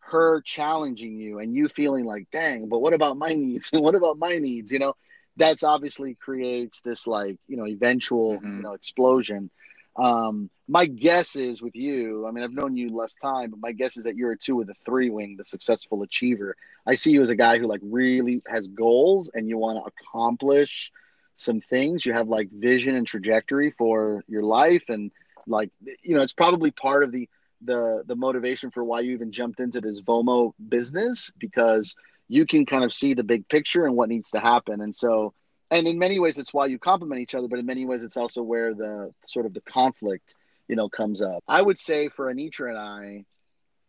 her 0.00 0.42
challenging 0.42 1.18
you 1.18 1.38
and 1.38 1.54
you 1.54 1.68
feeling 1.68 2.04
like 2.04 2.28
dang 2.30 2.68
but 2.68 2.80
what 2.80 2.92
about 2.92 3.16
my 3.16 3.34
needs? 3.34 3.70
And 3.72 3.82
what 3.82 3.94
about 3.94 4.18
my 4.18 4.38
needs? 4.38 4.72
You 4.72 4.80
know 4.80 4.96
that's 5.36 5.62
obviously 5.62 6.14
creates 6.14 6.80
this 6.82 7.06
like 7.06 7.38
you 7.46 7.56
know 7.56 7.66
eventual 7.66 8.34
mm-hmm. 8.34 8.56
you 8.56 8.62
know 8.62 8.72
explosion 8.72 9.50
um 10.00 10.48
my 10.66 10.86
guess 10.86 11.36
is 11.36 11.60
with 11.60 11.74
you 11.74 12.26
i 12.26 12.30
mean 12.30 12.42
i've 12.42 12.54
known 12.54 12.76
you 12.76 12.88
less 12.88 13.14
time 13.14 13.50
but 13.50 13.60
my 13.60 13.72
guess 13.72 13.96
is 13.96 14.04
that 14.04 14.16
you're 14.16 14.32
a 14.32 14.38
two 14.38 14.56
with 14.56 14.70
a 14.70 14.74
three 14.84 15.10
wing 15.10 15.36
the 15.36 15.44
successful 15.44 16.02
achiever. 16.02 16.56
I 16.86 16.94
see 16.94 17.12
you 17.12 17.22
as 17.22 17.30
a 17.30 17.36
guy 17.36 17.58
who 17.58 17.66
like 17.66 17.80
really 17.82 18.42
has 18.48 18.66
goals 18.68 19.30
and 19.34 19.48
you 19.48 19.58
want 19.58 19.78
to 19.78 19.90
accomplish 19.92 20.90
some 21.36 21.60
things. 21.60 22.04
You 22.04 22.12
have 22.12 22.28
like 22.28 22.50
vision 22.50 22.94
and 22.94 23.06
trajectory 23.06 23.70
for 23.76 24.24
your 24.28 24.42
life 24.42 24.84
and 24.88 25.10
like 25.46 25.70
you 26.02 26.14
know 26.14 26.22
it's 26.22 26.32
probably 26.32 26.70
part 26.70 27.02
of 27.04 27.12
the 27.12 27.28
the 27.62 28.02
the 28.06 28.16
motivation 28.16 28.70
for 28.70 28.84
why 28.84 29.00
you 29.00 29.12
even 29.12 29.32
jumped 29.32 29.60
into 29.60 29.80
this 29.80 30.00
vomo 30.00 30.52
business 30.68 31.30
because 31.38 31.94
you 32.28 32.46
can 32.46 32.64
kind 32.64 32.84
of 32.84 32.92
see 32.92 33.14
the 33.14 33.24
big 33.24 33.48
picture 33.48 33.86
and 33.86 33.96
what 33.96 34.08
needs 34.08 34.30
to 34.30 34.38
happen. 34.40 34.80
And 34.80 34.94
so 34.94 35.34
and 35.70 35.86
in 35.86 35.98
many 35.98 36.18
ways 36.18 36.38
it's 36.38 36.52
why 36.52 36.66
you 36.66 36.78
complement 36.78 37.20
each 37.20 37.34
other 37.34 37.48
but 37.48 37.58
in 37.58 37.66
many 37.66 37.84
ways 37.86 38.02
it's 38.02 38.16
also 38.16 38.42
where 38.42 38.74
the 38.74 39.12
sort 39.24 39.46
of 39.46 39.54
the 39.54 39.60
conflict 39.60 40.34
you 40.68 40.76
know 40.76 40.88
comes 40.88 41.22
up. 41.22 41.42
I 41.48 41.60
would 41.60 41.78
say 41.78 42.08
for 42.08 42.32
anitra 42.32 42.70
and 42.70 42.78
i 42.78 43.24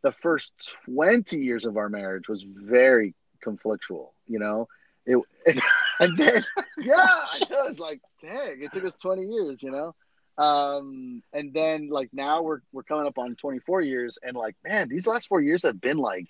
the 0.04 0.12
first 0.12 0.76
20 0.86 1.38
years 1.38 1.66
of 1.66 1.78
our 1.78 1.90
marriage 1.90 2.28
was 2.28 2.44
very 2.44 3.14
conflictual 3.46 4.10
you 4.28 4.40
know? 4.40 4.68
It, 5.06 5.18
and 6.00 6.18
then 6.18 6.44
yeah 6.78 7.26
it 7.34 7.50
was 7.50 7.80
like 7.80 8.02
dang 8.22 8.62
it 8.62 8.72
took 8.74 8.86
us 8.86 8.96
20 8.96 9.26
years 9.26 9.64
you 9.64 9.72
know? 9.72 9.96
Um 10.38 11.22
and 11.34 11.54
then 11.54 11.90
like 11.90 12.10
now 12.14 12.42
we're 12.42 12.62
we're 12.72 12.84
coming 12.84 13.06
up 13.06 13.18
on 13.18 13.36
24 13.36 13.82
years 13.82 14.18
and 14.24 14.36
like 14.36 14.56
man 14.64 14.90
these 14.90 15.06
last 15.06 15.28
four 15.28 15.42
years 15.42 15.64
have 15.64 15.80
been 15.80 15.98
like 15.98 16.28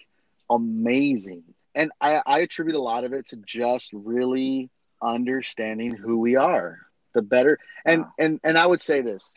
amazing. 0.49 1.43
And 1.75 1.91
i 2.01 2.21
i 2.25 2.39
attribute 2.39 2.75
a 2.75 2.81
lot 2.81 3.05
of 3.05 3.13
it 3.13 3.27
to 3.27 3.37
just 3.37 3.91
really 3.93 4.69
understanding 5.01 5.95
who 5.95 6.17
we 6.19 6.35
are 6.35 6.79
the 7.13 7.21
better 7.21 7.57
and 7.85 8.01
wow. 8.01 8.13
and 8.19 8.39
and 8.43 8.57
i 8.57 8.65
would 8.65 8.81
say 8.81 9.01
this 9.01 9.33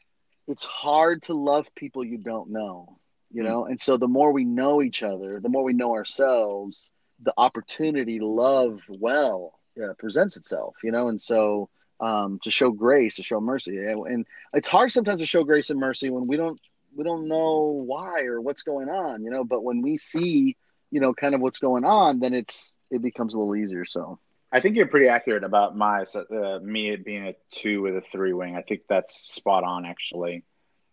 it's 0.46 0.64
hard 0.64 1.22
to 1.22 1.35
love 1.35 1.66
people 1.74 2.05
you 2.05 2.18
don't 2.18 2.50
know 2.50 2.98
you 3.33 3.42
mm. 3.42 3.46
know 3.46 3.64
and 3.66 3.81
so 3.81 3.96
the 3.96 4.09
more 4.09 4.33
we 4.33 4.44
know 4.44 4.83
each 4.83 5.03
other 5.03 5.40
the 5.40 5.48
more 5.48 5.64
we 5.64 5.72
know 5.72 5.92
ourselves 5.92 6.90
the 7.22 7.35
opportunity 7.37 8.18
to 8.18 8.27
love 8.27 8.83
well 8.88 9.59
yeah, 9.77 9.92
presents 9.98 10.37
itself 10.37 10.77
you 10.83 10.92
know 10.92 11.09
and 11.09 11.20
so 11.20 11.68
um 12.00 12.38
to 12.42 12.50
show 12.50 12.70
grace 12.70 13.16
to 13.16 13.22
show 13.22 13.40
mercy 13.40 13.79
and, 13.79 14.07
and 14.07 14.27
it's 14.53 14.68
hard 14.68 14.90
sometimes 14.90 15.20
to 15.20 15.27
show 15.27 15.44
grace 15.44 15.70
and 15.70 15.81
mercy 15.81 16.11
when 16.11 16.27
we 16.27 16.37
don't 16.37 16.61
we 16.96 17.05
don't 17.05 17.27
know 17.27 17.83
why 17.87 18.22
or 18.22 18.40
what's 18.40 18.62
going 18.62 18.88
on 18.88 19.24
you 19.24 19.31
know 19.31 19.44
but 19.44 19.64
when 19.64 19.83
we 19.83 19.96
see 19.96 20.57
you 20.90 21.00
know 21.00 21.12
kind 21.12 21.35
of 21.35 21.40
what's 21.40 21.59
going 21.59 21.85
on 21.85 22.20
then 22.20 22.35
it's 22.35 22.74
it 22.90 23.03
becomes 23.03 23.35
a 23.35 23.38
little 23.38 23.57
easier 23.57 23.85
so 23.85 24.18
I 24.55 24.61
think 24.61 24.77
you're 24.77 24.87
pretty 24.87 25.09
accurate 25.09 25.43
about 25.43 25.77
my 25.77 26.05
uh, 26.14 26.61
me 26.62 26.95
being 26.95 27.27
a 27.27 27.35
two 27.51 27.83
with 27.83 27.97
a 27.97 28.03
three 28.12 28.33
wing. 28.33 28.55
I 28.55 28.62
think 28.62 28.83
that's 28.88 29.35
spot 29.35 29.64
on 29.64 29.85
actually, 29.85 30.45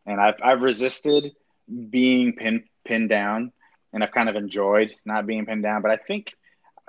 and 0.03 0.19
I've 0.19 0.33
I've 0.43 0.61
resisted 0.61 1.35
being 1.89 2.33
pinned 2.33 2.63
pinned 2.83 3.09
down, 3.09 3.51
and 3.93 4.03
I've 4.03 4.11
kind 4.11 4.29
of 4.29 4.35
enjoyed 4.35 4.95
not 5.05 5.27
being 5.27 5.45
pinned 5.45 5.61
down. 5.61 5.83
But 5.83 5.91
I 5.91 5.97
think, 5.97 6.33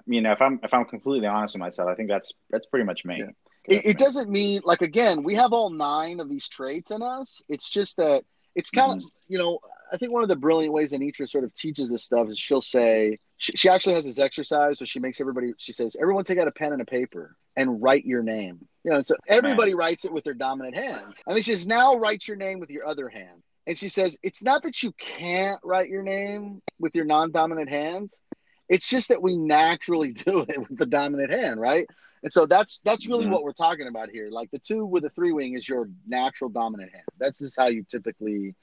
you 0.07 0.23
know, 0.23 0.33
if 0.33 0.41
I'm 0.41 0.61
if 0.63 0.73
I'm 0.73 0.87
completely 0.87 1.29
honest 1.29 1.55
with 1.55 1.61
myself, 1.61 1.91
I 1.91 1.95
think 1.95 2.09
that's 2.09 2.33
that's 2.49 2.65
pretty 2.65 2.87
much 2.87 3.05
me. 3.05 3.19
Yeah. 3.19 3.31
It, 3.65 3.87
it, 3.87 3.99
doesn't 3.99 4.29
mean 4.29 4.63
like 4.65 4.81
again 4.81 5.23
we 5.23 5.35
have 5.35 5.53
all 5.53 5.69
nine 5.69 6.21
of 6.21 6.31
these 6.31 6.49
traits 6.49 6.91
in 6.91 7.03
us. 7.03 7.43
It's 7.51 7.69
just 7.69 7.99
that 7.99 8.25
it's 8.55 8.71
kind 8.71 8.93
mm-hmm. 8.93 9.07
of 9.07 9.13
you 9.29 9.39
know 9.39 9.59
I 9.93 9.99
think 9.99 10.11
one 10.11 10.23
of 10.23 10.31
the 10.31 10.37
brilliant 10.37 10.73
ways 10.73 10.93
Anitra 10.93 11.29
sort 11.29 11.45
of 11.45 11.53
teaches 11.53 11.91
this 11.91 12.03
stuff 12.03 12.29
is 12.29 12.39
she'll 12.39 12.63
say 12.63 13.19
she, 13.43 13.53
she 13.57 13.69
actually 13.69 13.95
has 13.95 14.05
this 14.05 14.21
exercise 14.21 14.79
where 14.79 14.87
she 14.87 15.01
makes 15.01 15.21
everybody 15.21 15.53
she 15.57 15.73
says 15.73 15.97
everyone 16.01 16.23
take 16.23 16.39
out 16.39 16.47
a 16.47 16.53
pen 16.53 16.73
and 16.73 16.81
a 16.81 16.85
paper 16.85 17.37
and 17.57 17.83
write 17.83 18.05
your 18.05 18.23
name. 18.23 18.69
You 18.85 18.93
know, 18.93 19.03
so 19.03 19.17
everybody 19.27 19.75
writes 19.75 20.05
it 20.05 20.13
with 20.13 20.23
their 20.23 20.35
dominant 20.35 20.77
hand. 20.77 21.15
And 21.27 21.37
then 21.37 21.43
she 21.43 21.57
says, 21.57 21.67
now 21.67 21.97
write 21.97 22.27
your 22.29 22.37
name 22.37 22.61
with 22.61 22.71
your 22.71 22.87
other 22.87 23.09
hand. 23.09 23.43
And 23.67 23.77
she 23.77 23.89
says, 23.89 24.17
it's 24.23 24.45
not 24.45 24.63
that 24.63 24.83
you 24.83 24.93
can't 24.93 25.61
write 25.65 25.89
your 25.89 26.03
name 26.03 26.63
with 26.79 26.95
your 26.95 27.05
non-dominant 27.05 27.69
hands. 27.69 28.21
It's 28.69 28.89
just 28.89 29.09
that 29.09 29.23
we 29.23 29.37
naturally 29.37 30.13
do 30.13 30.47
it 30.49 30.59
with 30.59 30.79
the 30.79 30.87
dominant 30.87 31.33
hand, 31.33 31.61
right? 31.61 31.87
And 32.23 32.33
so 32.33 32.47
that's 32.47 32.81
that's 32.85 33.09
really 33.09 33.25
mm-hmm. 33.25 33.33
what 33.33 33.43
we're 33.43 33.53
talking 33.53 33.89
about 33.89 34.09
here. 34.09 34.31
Like 34.31 34.53
the 34.53 34.61
two 34.61 34.87
with 34.87 35.03
the 35.03 35.11
three 35.11 35.33
wing 35.33 35.55
is 35.55 35.69
your 35.69 35.89
natural 36.07 36.49
dominant 36.49 36.93
hand. 36.93 37.07
That's 37.19 37.41
just 37.41 37.59
how 37.59 37.67
you 37.67 37.83
typically 37.83 38.55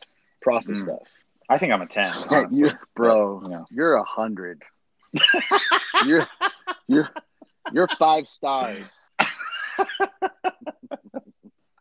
process 0.41 0.77
mm. 0.77 0.83
stuff. 0.83 1.07
I 1.49 1.57
think 1.57 1.73
I'm 1.73 1.81
a 1.81 1.87
ten. 1.87 2.13
you, 2.51 2.69
bro, 2.95 3.39
know. 3.39 3.65
you're 3.71 3.95
a 3.95 4.03
hundred. 4.03 4.61
you're 6.05 6.27
you're 6.87 7.09
you're 7.73 7.87
five 7.97 8.27
stars. 8.27 8.93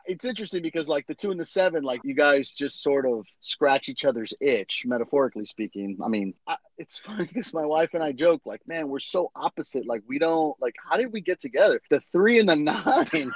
it's 0.07 0.25
interesting 0.25 0.63
because 0.63 0.89
like 0.89 1.07
the 1.07 1.15
two 1.15 1.31
and 1.31 1.39
the 1.39 1.45
seven, 1.45 1.85
like 1.85 2.01
you 2.03 2.15
guys 2.15 2.55
just 2.55 2.83
sort 2.83 3.05
of 3.05 3.27
scratch 3.41 3.91
each 3.91 4.07
other's 4.07 4.33
itch, 4.41 4.85
metaphorically 4.87 5.45
speaking. 5.45 5.99
I 6.03 6.09
mean, 6.09 6.33
I, 6.47 6.57
it's 6.79 6.97
funny 6.97 7.25
because 7.29 7.53
my 7.53 7.67
wife 7.67 7.91
and 7.93 8.03
I 8.03 8.13
joke 8.13 8.43
like, 8.47 8.67
man, 8.67 8.89
we're 8.89 9.01
so 9.01 9.31
opposite. 9.37 9.87
Like 9.87 10.03
we 10.09 10.19
don't 10.19 10.57
like. 10.61 10.75
How 10.89 10.97
did 10.97 11.13
we 11.13 11.21
get 11.21 11.41
together? 11.41 11.81
The 11.91 12.01
three 12.13 12.39
and 12.39 12.49
the 12.49 12.57
nine. 13.13 13.33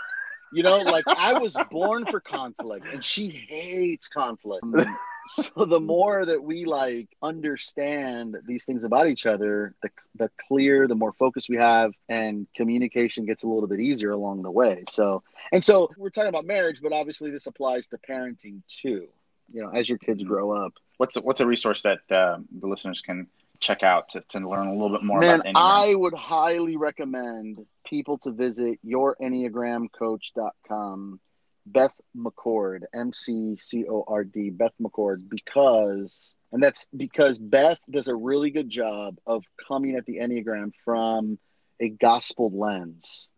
You 0.52 0.62
know, 0.62 0.78
like 0.78 1.04
I 1.06 1.38
was 1.38 1.56
born 1.70 2.06
for 2.06 2.20
conflict, 2.20 2.86
and 2.92 3.04
she 3.04 3.28
hates 3.28 4.08
conflict. 4.08 4.64
so 5.26 5.64
the 5.64 5.80
more 5.80 6.24
that 6.26 6.42
we 6.42 6.64
like 6.64 7.08
understand 7.22 8.36
these 8.46 8.64
things 8.64 8.84
about 8.84 9.06
each 9.06 9.26
other 9.26 9.74
the, 9.82 9.90
the 10.16 10.30
clear 10.48 10.88
the 10.88 10.94
more 10.94 11.12
focus 11.12 11.48
we 11.48 11.56
have 11.56 11.92
and 12.08 12.46
communication 12.56 13.24
gets 13.24 13.44
a 13.44 13.48
little 13.48 13.68
bit 13.68 13.80
easier 13.80 14.10
along 14.10 14.42
the 14.42 14.50
way. 14.50 14.84
So 14.88 15.22
and 15.52 15.64
so 15.64 15.90
we're 15.96 16.10
talking 16.10 16.28
about 16.28 16.44
marriage 16.44 16.80
but 16.82 16.92
obviously 16.92 17.30
this 17.30 17.46
applies 17.46 17.86
to 17.88 17.98
parenting 17.98 18.62
too. 18.68 19.08
You 19.52 19.62
know 19.62 19.70
as 19.70 19.88
your 19.88 19.98
kids 19.98 20.22
grow 20.22 20.52
up. 20.52 20.72
What's 20.96 21.16
a, 21.16 21.20
what's 21.20 21.40
a 21.40 21.46
resource 21.46 21.82
that 21.82 22.00
um, 22.10 22.46
the 22.60 22.66
listeners 22.66 23.00
can 23.00 23.26
check 23.62 23.82
out 23.82 24.10
to, 24.10 24.20
to 24.30 24.46
learn 24.46 24.66
a 24.66 24.72
little 24.72 24.90
bit 24.90 25.02
more 25.02 25.20
Man, 25.20 25.40
about 25.40 25.46
Enneagram? 25.46 25.52
I 25.56 25.94
would 25.94 26.12
highly 26.14 26.76
recommend 26.76 27.64
people 27.86 28.18
to 28.18 28.32
visit 28.32 28.78
yourenneagramcoach.com 28.84 31.20
Beth 31.64 31.94
McCord, 32.16 32.82
M 32.92 33.12
C 33.12 33.56
C 33.58 33.84
O 33.88 34.04
R 34.06 34.24
D, 34.24 34.50
Beth 34.50 34.74
McCord, 34.80 35.28
because, 35.28 36.34
and 36.50 36.60
that's 36.62 36.86
because 36.96 37.38
Beth 37.38 37.78
does 37.90 38.08
a 38.08 38.14
really 38.14 38.50
good 38.50 38.68
job 38.68 39.18
of 39.26 39.44
coming 39.68 39.96
at 39.96 40.06
the 40.06 40.18
Enneagram 40.18 40.72
from 40.84 41.38
a 41.80 41.88
gospel 41.88 42.50
lens. 42.52 43.28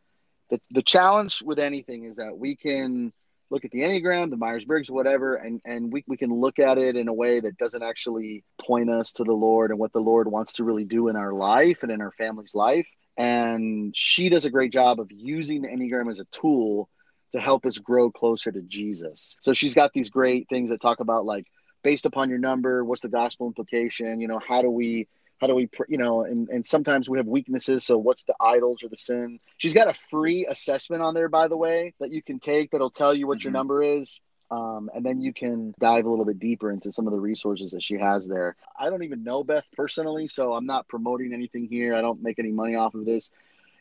The, 0.51 0.61
the 0.71 0.83
challenge 0.83 1.43
with 1.43 1.59
anything 1.59 2.05
is 2.05 2.17
that 2.17 2.39
we 2.39 2.57
can 2.57 3.13
look 3.51 3.65
at 3.65 3.71
the 3.71 3.81
Enneagram, 3.81 4.31
the 4.31 4.37
Myers 4.37 4.65
Briggs, 4.65 4.91
whatever, 4.91 5.37
and, 5.37 5.61
and 5.65 5.93
we, 5.93 6.05
we 6.07 6.17
can 6.17 6.33
look 6.33 6.59
at 6.59 6.79
it 6.79 6.97
in 6.97 7.09
a 7.09 7.13
way 7.13 7.41
that 7.41 7.59
doesn't 7.59 7.83
actually 7.83 8.45
point 8.61 8.91
us 8.91 9.13
to 9.13 9.25
the 9.25 9.33
Lord 9.33 9.71
and 9.71 9.79
what 9.79 9.93
the 9.93 10.01
Lord 10.01 10.29
wants 10.29 10.55
to 10.55 10.65
really 10.65 10.85
do 10.85 11.09
in 11.09 11.17
our 11.17 11.33
life 11.33 11.79
and 11.83 11.93
in 11.93 12.01
our 12.01 12.13
family's 12.13 12.55
life. 12.55 12.87
and 13.17 13.95
she 13.97 14.29
does 14.29 14.45
a 14.45 14.51
great 14.51 14.73
job 14.73 14.99
of 14.99 15.11
using 15.13 15.63
the 15.63 15.69
Enneagram 15.69 16.11
as 16.11 16.21
a 16.21 16.25
tool 16.27 16.89
to 17.33 17.41
help 17.41 17.67
us 17.67 17.79
grow 17.79 18.11
closer 18.11 18.51
to 18.53 18.63
Jesus. 18.63 19.37
So 19.41 19.53
she's 19.53 19.75
got 19.75 19.93
these 19.93 20.09
great 20.09 20.49
things 20.49 20.71
that 20.71 20.81
talk 20.81 21.01
about 21.01 21.25
like 21.25 21.47
based 21.83 22.07
upon 22.07 22.31
your 22.31 22.39
number, 22.39 22.85
what's 22.85 23.03
the 23.03 23.09
gospel 23.09 23.47
implication? 23.47 24.21
You 24.21 24.29
know, 24.29 24.41
how 24.41 24.63
do 24.63 24.71
we 24.71 25.07
how 25.41 25.47
do 25.47 25.55
we 25.55 25.69
you 25.89 25.99
know 25.99 26.23
and, 26.25 26.49
and 26.49 26.65
sometimes 26.65 27.09
we 27.09 27.19
have 27.19 27.27
weaknesses 27.27 27.85
so 27.85 27.99
what's 27.99 28.25
the 28.25 28.35
idols 28.41 28.83
or 28.83 28.89
the 28.89 28.97
sin 28.97 29.39
she's 29.59 29.75
got 29.75 29.89
a 29.89 29.95
free 30.11 30.47
assessment 30.47 31.03
on 31.03 31.15
there 31.15 31.29
by 31.29 31.49
the 31.49 31.57
way 31.57 31.93
that 32.01 32.11
you 32.11 32.23
can 32.23 32.39
take 32.39 32.71
that'll 32.71 32.91
tell 32.91 33.15
you 33.15 33.27
what 33.27 33.39
mm-hmm. 33.39 33.49
your 33.49 33.53
number 33.53 33.83
is 33.83 34.21
um, 34.51 34.91
and 34.95 35.05
then 35.05 35.21
you 35.21 35.33
can 35.33 35.75
dive 35.81 36.05
a 36.05 36.11
little 36.11 36.25
bit 36.25 36.39
deeper 36.39 36.71
into 36.71 36.93
some 36.93 37.07
of 37.07 37.13
the 37.13 37.19
resources 37.19 37.73
that 37.73 37.83
she 37.83 37.97
has 37.97 38.27
there. 38.27 38.57
I 38.79 38.91
don't 38.91 39.03
even 39.03 39.25
know 39.25 39.43
Beth 39.43 39.65
personally, 39.75 40.29
so 40.29 40.55
I'm 40.55 40.67
not 40.67 40.87
promoting 40.87 41.33
anything 41.33 41.67
here. 41.67 41.95
I 41.95 42.03
don't 42.03 42.23
make 42.23 42.39
any 42.39 42.53
money 42.53 42.77
off 42.77 42.95
of 42.95 43.05
this. 43.05 43.31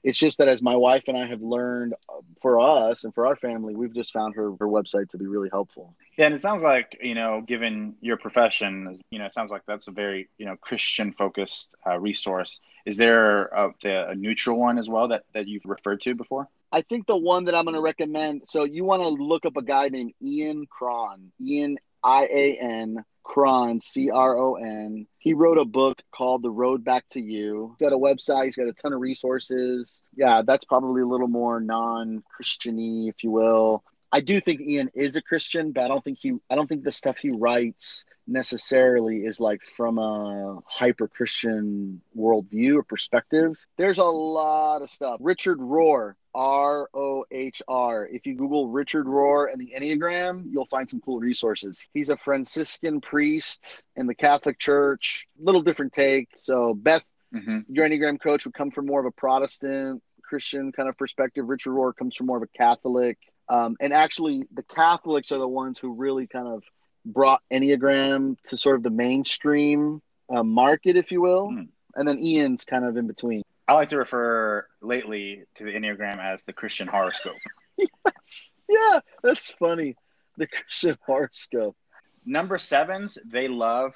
It's 0.04 0.20
just 0.20 0.38
that 0.40 0.48
as 0.48 0.62
my 0.62 0.76
wife 0.76 1.04
and 1.08 1.18
I 1.18 1.26
have 1.26 1.42
learned 1.42 1.94
uh, 2.10 2.22
for 2.42 2.60
us 2.60 3.06
and 3.06 3.14
for 3.14 3.26
our 3.26 3.36
family, 3.36 3.76
we've 3.76 3.94
just 3.94 4.12
found 4.12 4.36
her 4.36 4.52
her 4.60 4.68
website 4.68 5.10
to 5.10 5.18
be 5.18 5.26
really 5.26 5.50
helpful. 5.50 5.96
Yeah, 6.18 6.26
and 6.26 6.36
it 6.36 6.42
sounds 6.42 6.62
like 6.62 6.98
you 7.02 7.16
know, 7.16 7.42
given 7.42 7.96
your 8.02 8.18
profession, 8.18 9.00
you 9.10 9.20
know, 9.20 9.26
it 9.26 9.34
sounds 9.34 9.52
like 9.52 9.64
that's 9.66 9.88
a 9.88 9.92
very 9.92 10.30
you 10.38 10.46
know 10.46 10.56
Christian 10.58 11.14
focused 11.14 11.74
uh, 11.88 12.00
resource. 12.00 12.60
Is 12.86 12.98
there 12.98 13.46
a, 13.46 13.72
a 13.86 14.16
neutral 14.16 14.60
one 14.60 14.78
as 14.78 14.90
well 14.90 15.08
that 15.08 15.24
that 15.34 15.48
you've 15.48 15.66
referred 15.66 16.02
to 16.02 16.16
before? 16.16 16.50
I 16.72 16.82
think 16.82 17.06
the 17.06 17.16
one 17.16 17.46
that 17.46 17.56
I'm 17.56 17.66
going 17.66 17.76
to 17.76 17.82
recommend. 17.82 18.44
So 18.46 18.64
you 18.64 18.84
want 18.84 19.04
to 19.04 19.10
look 19.10 19.46
up 19.46 19.56
a 19.58 19.62
guy 19.62 19.90
named 19.90 20.14
Ian 20.22 20.66
Cron. 20.66 21.32
Ian 21.40 21.78
I 22.04 22.26
A 22.26 22.58
N 22.60 23.06
Cron 23.24 23.80
C 23.80 24.10
R 24.10 24.38
O 24.38 24.56
N. 24.56 25.08
He 25.18 25.34
wrote 25.34 25.58
a 25.58 25.66
book 25.66 26.02
called 26.12 26.44
The 26.44 26.52
Road 26.52 26.84
Back 26.84 27.08
to 27.12 27.22
You. 27.22 27.76
He's 27.78 27.90
got 27.90 27.96
a 27.96 27.98
website. 27.98 28.46
He's 28.46 28.56
got 28.56 28.68
a 28.68 28.74
ton 28.74 28.94
of 28.94 29.00
resources. 29.00 30.02
Yeah, 30.16 30.42
that's 30.46 30.66
probably 30.66 31.02
a 31.02 31.08
little 31.08 31.30
more 31.30 31.60
non-Christiany, 31.62 33.10
if 33.10 33.24
you 33.24 33.32
will. 33.32 33.84
I 34.12 34.20
do 34.20 34.40
think 34.40 34.62
Ian 34.62 34.92
is 34.94 35.16
a 35.16 35.22
Christian, 35.24 35.72
but 35.72 35.86
I 35.86 35.88
don't 35.88 36.04
think 36.04 36.20
he. 36.22 36.34
I 36.50 36.56
don't 36.56 36.68
think 36.68 36.84
the 36.84 36.92
stuff 36.92 37.18
he 37.18 37.32
writes 37.32 38.06
necessarily 38.28 39.18
is 39.18 39.40
like 39.40 39.62
from 39.76 39.98
a 39.98 40.60
hyper 40.68 41.08
Christian 41.08 42.02
worldview 42.16 42.76
or 42.76 42.84
perspective. 42.84 43.58
There's 43.78 43.98
a 43.98 44.04
lot 44.04 44.84
of 44.84 44.92
stuff. 44.92 45.18
Richard 45.20 45.58
Rohr 45.58 46.14
R 46.36 46.90
O 46.94 47.26
H 47.32 47.62
R. 47.68 48.08
If 48.08 48.26
you 48.26 48.36
Google 48.36 48.68
Richard 48.68 49.06
Rohr 49.06 49.52
and 49.52 49.60
the 49.60 49.74
Enneagram, 49.78 50.46
you'll 50.52 50.66
find 50.66 50.90
some 50.90 51.02
cool 51.02 51.20
resources. 51.20 51.88
He's 51.94 52.10
a 52.10 52.18
Franciscan 52.18 53.02
priest 53.02 53.84
in 53.96 54.08
the 54.08 54.16
Catholic 54.16 54.60
Church. 54.60 55.28
Little 55.40 55.62
different 55.62 55.94
take. 55.94 56.30
So 56.38 56.74
Beth, 56.74 57.04
mm-hmm. 57.34 57.60
your 57.70 57.88
Enneagram 57.88 58.20
coach, 58.22 58.46
would 58.46 58.54
come 58.54 58.72
from 58.72 58.86
more 58.86 59.00
of 59.00 59.06
a 59.06 59.12
Protestant 59.12 60.02
Christian 60.22 60.72
kind 60.72 60.90
of 60.90 60.98
perspective. 60.98 61.48
Richard 61.48 61.72
Rohr 61.72 61.96
comes 61.96 62.16
from 62.16 62.28
more 62.28 62.38
of 62.38 62.44
a 62.44 62.58
Catholic. 62.58 63.18
Um, 63.50 63.76
and 63.80 63.94
actually, 63.94 64.48
the 64.54 64.64
Catholics 64.64 65.32
are 65.32 65.38
the 65.38 65.48
ones 65.48 65.78
who 65.78 65.94
really 65.94 66.28
kind 66.28 66.48
of 66.48 66.64
brought 67.06 67.42
Enneagram 67.52 68.38
to 68.46 68.58
sort 68.58 68.78
of 68.78 68.84
the 68.84 68.90
mainstream 68.90 70.02
uh, 70.34 70.44
market, 70.44 70.96
if 70.96 71.12
you 71.12 71.22
will. 71.22 71.50
Mm. 71.50 71.68
And 71.96 72.08
then 72.08 72.18
Ian's 72.18 72.66
kind 72.66 72.86
of 72.86 72.98
in 72.98 73.06
between. 73.06 73.44
I 73.68 73.74
like 73.74 73.90
to 73.90 73.98
refer 73.98 74.68
lately 74.82 75.44
to 75.56 75.64
the 75.64 75.72
Enneagram 75.72 76.20
as 76.20 76.44
the 76.44 76.54
Christian 76.54 76.88
horoscope. 76.88 77.38
yes. 77.78 78.54
Yeah, 78.68 79.00
that's 79.24 79.50
funny. 79.52 79.96
The 80.38 80.48
Christian 80.48 80.98
horoscope. 81.06 81.78
Number 82.26 82.58
sevens, 82.58 83.18
they 83.26 83.48
love 83.48 83.94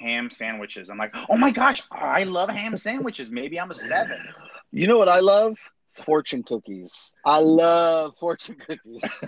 ham 0.00 0.30
sandwiches. 0.30 0.90
I'm 0.90 0.98
like, 0.98 1.14
oh 1.28 1.36
my 1.36 1.50
gosh, 1.50 1.82
I 1.90 2.24
love 2.24 2.48
ham 2.48 2.76
sandwiches. 2.76 3.30
Maybe 3.30 3.60
I'm 3.60 3.70
a 3.70 3.74
seven. 3.74 4.20
You 4.72 4.86
know 4.86 4.98
what 4.98 5.08
I 5.08 5.20
love? 5.20 5.58
Fortune 5.92 6.42
cookies. 6.42 7.12
I 7.24 7.40
love 7.40 8.16
fortune 8.16 8.56
cookies. 8.56 9.24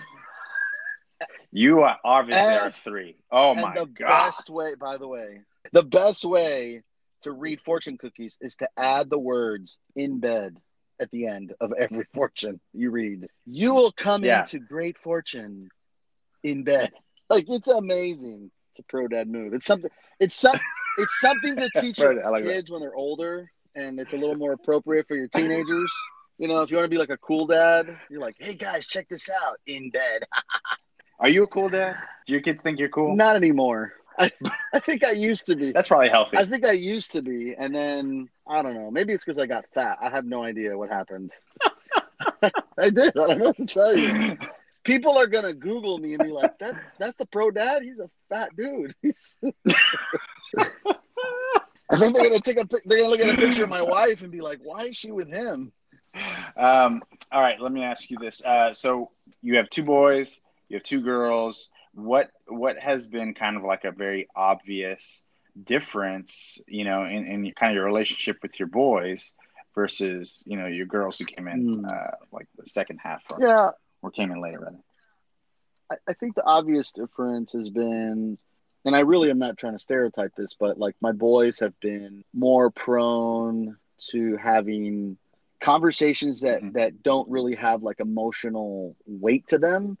you 1.51 1.81
are 1.81 1.97
obviously 2.03 2.41
and, 2.41 2.59
are 2.61 2.71
three. 2.71 3.17
Oh 3.31 3.53
my 3.53 3.75
the 3.75 3.85
god. 3.85 4.07
best 4.07 4.49
way, 4.49 4.75
by 4.75 4.97
the 4.97 5.07
way, 5.07 5.41
the 5.71 5.83
best 5.83 6.25
way 6.25 6.81
to 7.23 7.31
read 7.31 7.61
fortune 7.61 7.97
cookies 7.97 8.37
is 8.41 8.55
to 8.57 8.69
add 8.77 9.09
the 9.09 9.19
words 9.19 9.79
in 9.95 10.19
bed 10.19 10.57
at 10.99 11.11
the 11.11 11.27
end 11.27 11.53
of 11.59 11.73
every 11.73 12.05
fortune 12.13 12.59
you 12.73 12.91
read. 12.91 13.27
You 13.45 13.73
will 13.73 13.91
come 13.91 14.23
yeah. 14.23 14.41
into 14.41 14.59
great 14.59 14.97
fortune 14.97 15.69
in 16.43 16.63
bed. 16.63 16.91
Like 17.29 17.45
it's 17.49 17.69
amazing. 17.69 18.51
It's 18.71 18.79
a 18.81 18.83
pro 18.83 19.07
dad 19.07 19.27
move. 19.27 19.53
It's 19.53 19.65
something. 19.65 19.89
It's 20.19 20.35
some. 20.35 20.59
It's 20.97 21.19
something 21.19 21.55
to 21.55 21.69
teach 21.79 21.97
your 21.97 22.29
like 22.29 22.43
kids 22.43 22.67
that. 22.67 22.73
when 22.73 22.81
they're 22.81 22.93
older, 22.93 23.49
and 23.73 23.99
it's 23.99 24.13
a 24.13 24.17
little 24.17 24.35
more 24.35 24.51
appropriate 24.51 25.07
for 25.07 25.15
your 25.15 25.29
teenagers. 25.29 25.91
You 26.37 26.49
know, 26.49 26.61
if 26.61 26.69
you 26.69 26.75
want 26.75 26.85
to 26.85 26.89
be 26.89 26.97
like 26.97 27.09
a 27.09 27.17
cool 27.17 27.47
dad, 27.47 27.97
you're 28.09 28.19
like, 28.19 28.35
hey 28.37 28.55
guys, 28.55 28.87
check 28.87 29.07
this 29.09 29.29
out 29.29 29.57
in 29.65 29.89
bed. 29.89 30.23
Are 31.19 31.29
you 31.29 31.43
a 31.43 31.47
cool 31.47 31.69
dad? 31.69 31.95
Do 32.27 32.33
your 32.33 32.41
kids 32.41 32.61
think 32.61 32.77
you're 32.77 32.89
cool? 32.89 33.15
Not 33.15 33.37
anymore. 33.37 33.93
I, 34.17 34.31
I 34.73 34.79
think 34.79 35.03
I 35.03 35.11
used 35.11 35.45
to 35.47 35.55
be. 35.55 35.71
That's 35.71 35.87
probably 35.87 36.09
healthy. 36.09 36.37
I 36.37 36.45
think 36.45 36.65
I 36.65 36.71
used 36.71 37.11
to 37.13 37.21
be, 37.21 37.55
and 37.57 37.75
then 37.75 38.29
I 38.47 38.61
don't 38.61 38.73
know. 38.73 38.91
Maybe 38.91 39.13
it's 39.13 39.23
because 39.23 39.37
I 39.37 39.45
got 39.45 39.65
fat. 39.73 39.97
I 40.01 40.09
have 40.09 40.25
no 40.25 40.43
idea 40.43 40.77
what 40.77 40.89
happened. 40.89 41.35
I 42.77 42.89
did. 42.89 43.17
I 43.17 43.27
don't 43.27 43.39
know 43.39 43.45
what 43.45 43.57
to 43.57 43.65
tell 43.65 43.97
you. 43.97 44.37
People 44.83 45.17
are 45.17 45.27
gonna 45.27 45.53
Google 45.53 45.97
me 45.97 46.13
and 46.13 46.23
be 46.23 46.29
like, 46.31 46.59
"That's 46.59 46.81
that's 46.99 47.17
the 47.17 47.25
pro 47.25 47.51
dad. 47.51 47.83
He's 47.83 47.99
a 47.99 48.09
fat 48.29 48.55
dude." 48.55 48.93
He's. 49.01 49.37
and 49.41 49.53
then 51.89 52.13
they're 52.13 52.23
gonna 52.23 52.39
take 52.39 52.59
a. 52.59 52.67
They're 52.85 52.97
gonna 52.99 53.09
look 53.09 53.21
at 53.21 53.33
a 53.33 53.37
picture 53.37 53.63
of 53.63 53.69
my 53.69 53.81
wife 53.81 54.21
and 54.21 54.31
be 54.31 54.41
like, 54.41 54.59
"Why 54.61 54.83
is 54.83 54.97
she 54.97 55.11
with 55.11 55.29
him?" 55.29 55.71
Um. 56.57 57.01
All 57.31 57.41
right. 57.41 57.59
Let 57.59 57.71
me 57.71 57.83
ask 57.83 58.11
you 58.11 58.17
this. 58.17 58.43
Uh. 58.43 58.73
So 58.73 59.11
you 59.41 59.57
have 59.57 59.69
two 59.69 59.83
boys. 59.83 60.41
You 60.67 60.75
have 60.75 60.83
two 60.83 61.01
girls 61.01 61.69
what 61.93 62.29
what 62.47 62.77
has 62.79 63.07
been 63.07 63.33
kind 63.33 63.57
of 63.57 63.63
like 63.63 63.83
a 63.85 63.91
very 63.91 64.27
obvious 64.35 65.23
difference, 65.61 66.59
you 66.67 66.83
know, 66.83 67.05
in, 67.05 67.25
in 67.25 67.51
kind 67.53 67.71
of 67.71 67.75
your 67.75 67.85
relationship 67.85 68.37
with 68.41 68.59
your 68.59 68.67
boys 68.67 69.33
versus 69.75 70.43
you 70.45 70.57
know 70.57 70.67
your 70.67 70.85
girls 70.85 71.17
who 71.17 71.25
came 71.25 71.47
in 71.47 71.81
mm. 71.81 71.87
uh, 71.87 72.11
like 72.31 72.47
the 72.57 72.67
second 72.67 72.99
half 73.03 73.23
or, 73.31 73.39
yeah 73.41 73.71
or 74.01 74.11
came 74.11 74.31
in 74.31 74.41
later 74.41 74.59
rather 74.59 74.79
I, 75.91 75.95
I 76.11 76.13
think 76.13 76.35
the 76.35 76.45
obvious 76.45 76.91
difference 76.91 77.53
has 77.53 77.69
been 77.69 78.37
and 78.85 78.95
i 78.95 78.99
really 78.99 79.29
am 79.29 79.39
not 79.39 79.57
trying 79.57 79.73
to 79.73 79.79
stereotype 79.79 80.33
this 80.35 80.53
but 80.53 80.77
like 80.77 80.95
my 81.01 81.11
boys 81.11 81.59
have 81.59 81.77
been 81.79 82.23
more 82.33 82.69
prone 82.69 83.77
to 84.11 84.37
having 84.37 85.17
conversations 85.59 86.41
that 86.41 86.61
mm-hmm. 86.61 86.77
that 86.77 87.03
don't 87.03 87.29
really 87.29 87.55
have 87.55 87.83
like 87.83 87.99
emotional 87.99 88.95
weight 89.05 89.47
to 89.47 89.57
them 89.57 89.97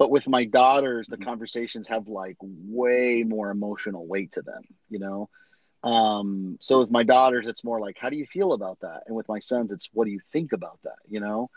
but 0.00 0.10
with 0.10 0.26
my 0.26 0.44
daughters 0.46 1.06
the 1.06 1.16
mm-hmm. 1.16 1.28
conversations 1.28 1.86
have 1.86 2.08
like 2.08 2.38
way 2.40 3.22
more 3.22 3.50
emotional 3.50 4.06
weight 4.06 4.32
to 4.32 4.42
them 4.42 4.62
you 4.88 4.98
know? 4.98 5.28
Um 5.84 6.56
so 6.60 6.80
with 6.80 6.90
my 6.90 7.04
daughters 7.04 7.46
it's 7.46 7.62
more 7.62 7.80
like 7.80 7.98
how 8.00 8.08
do 8.08 8.16
you 8.16 8.26
feel 8.26 8.52
about 8.52 8.80
that? 8.80 9.02
And 9.06 9.14
with 9.14 9.28
my 9.28 9.38
sons 9.38 9.72
it's 9.72 9.90
what 9.92 10.06
do 10.06 10.10
you 10.10 10.20
think 10.32 10.52
about 10.52 10.78
that 10.84 11.00
you 11.08 11.20
know? 11.20 11.50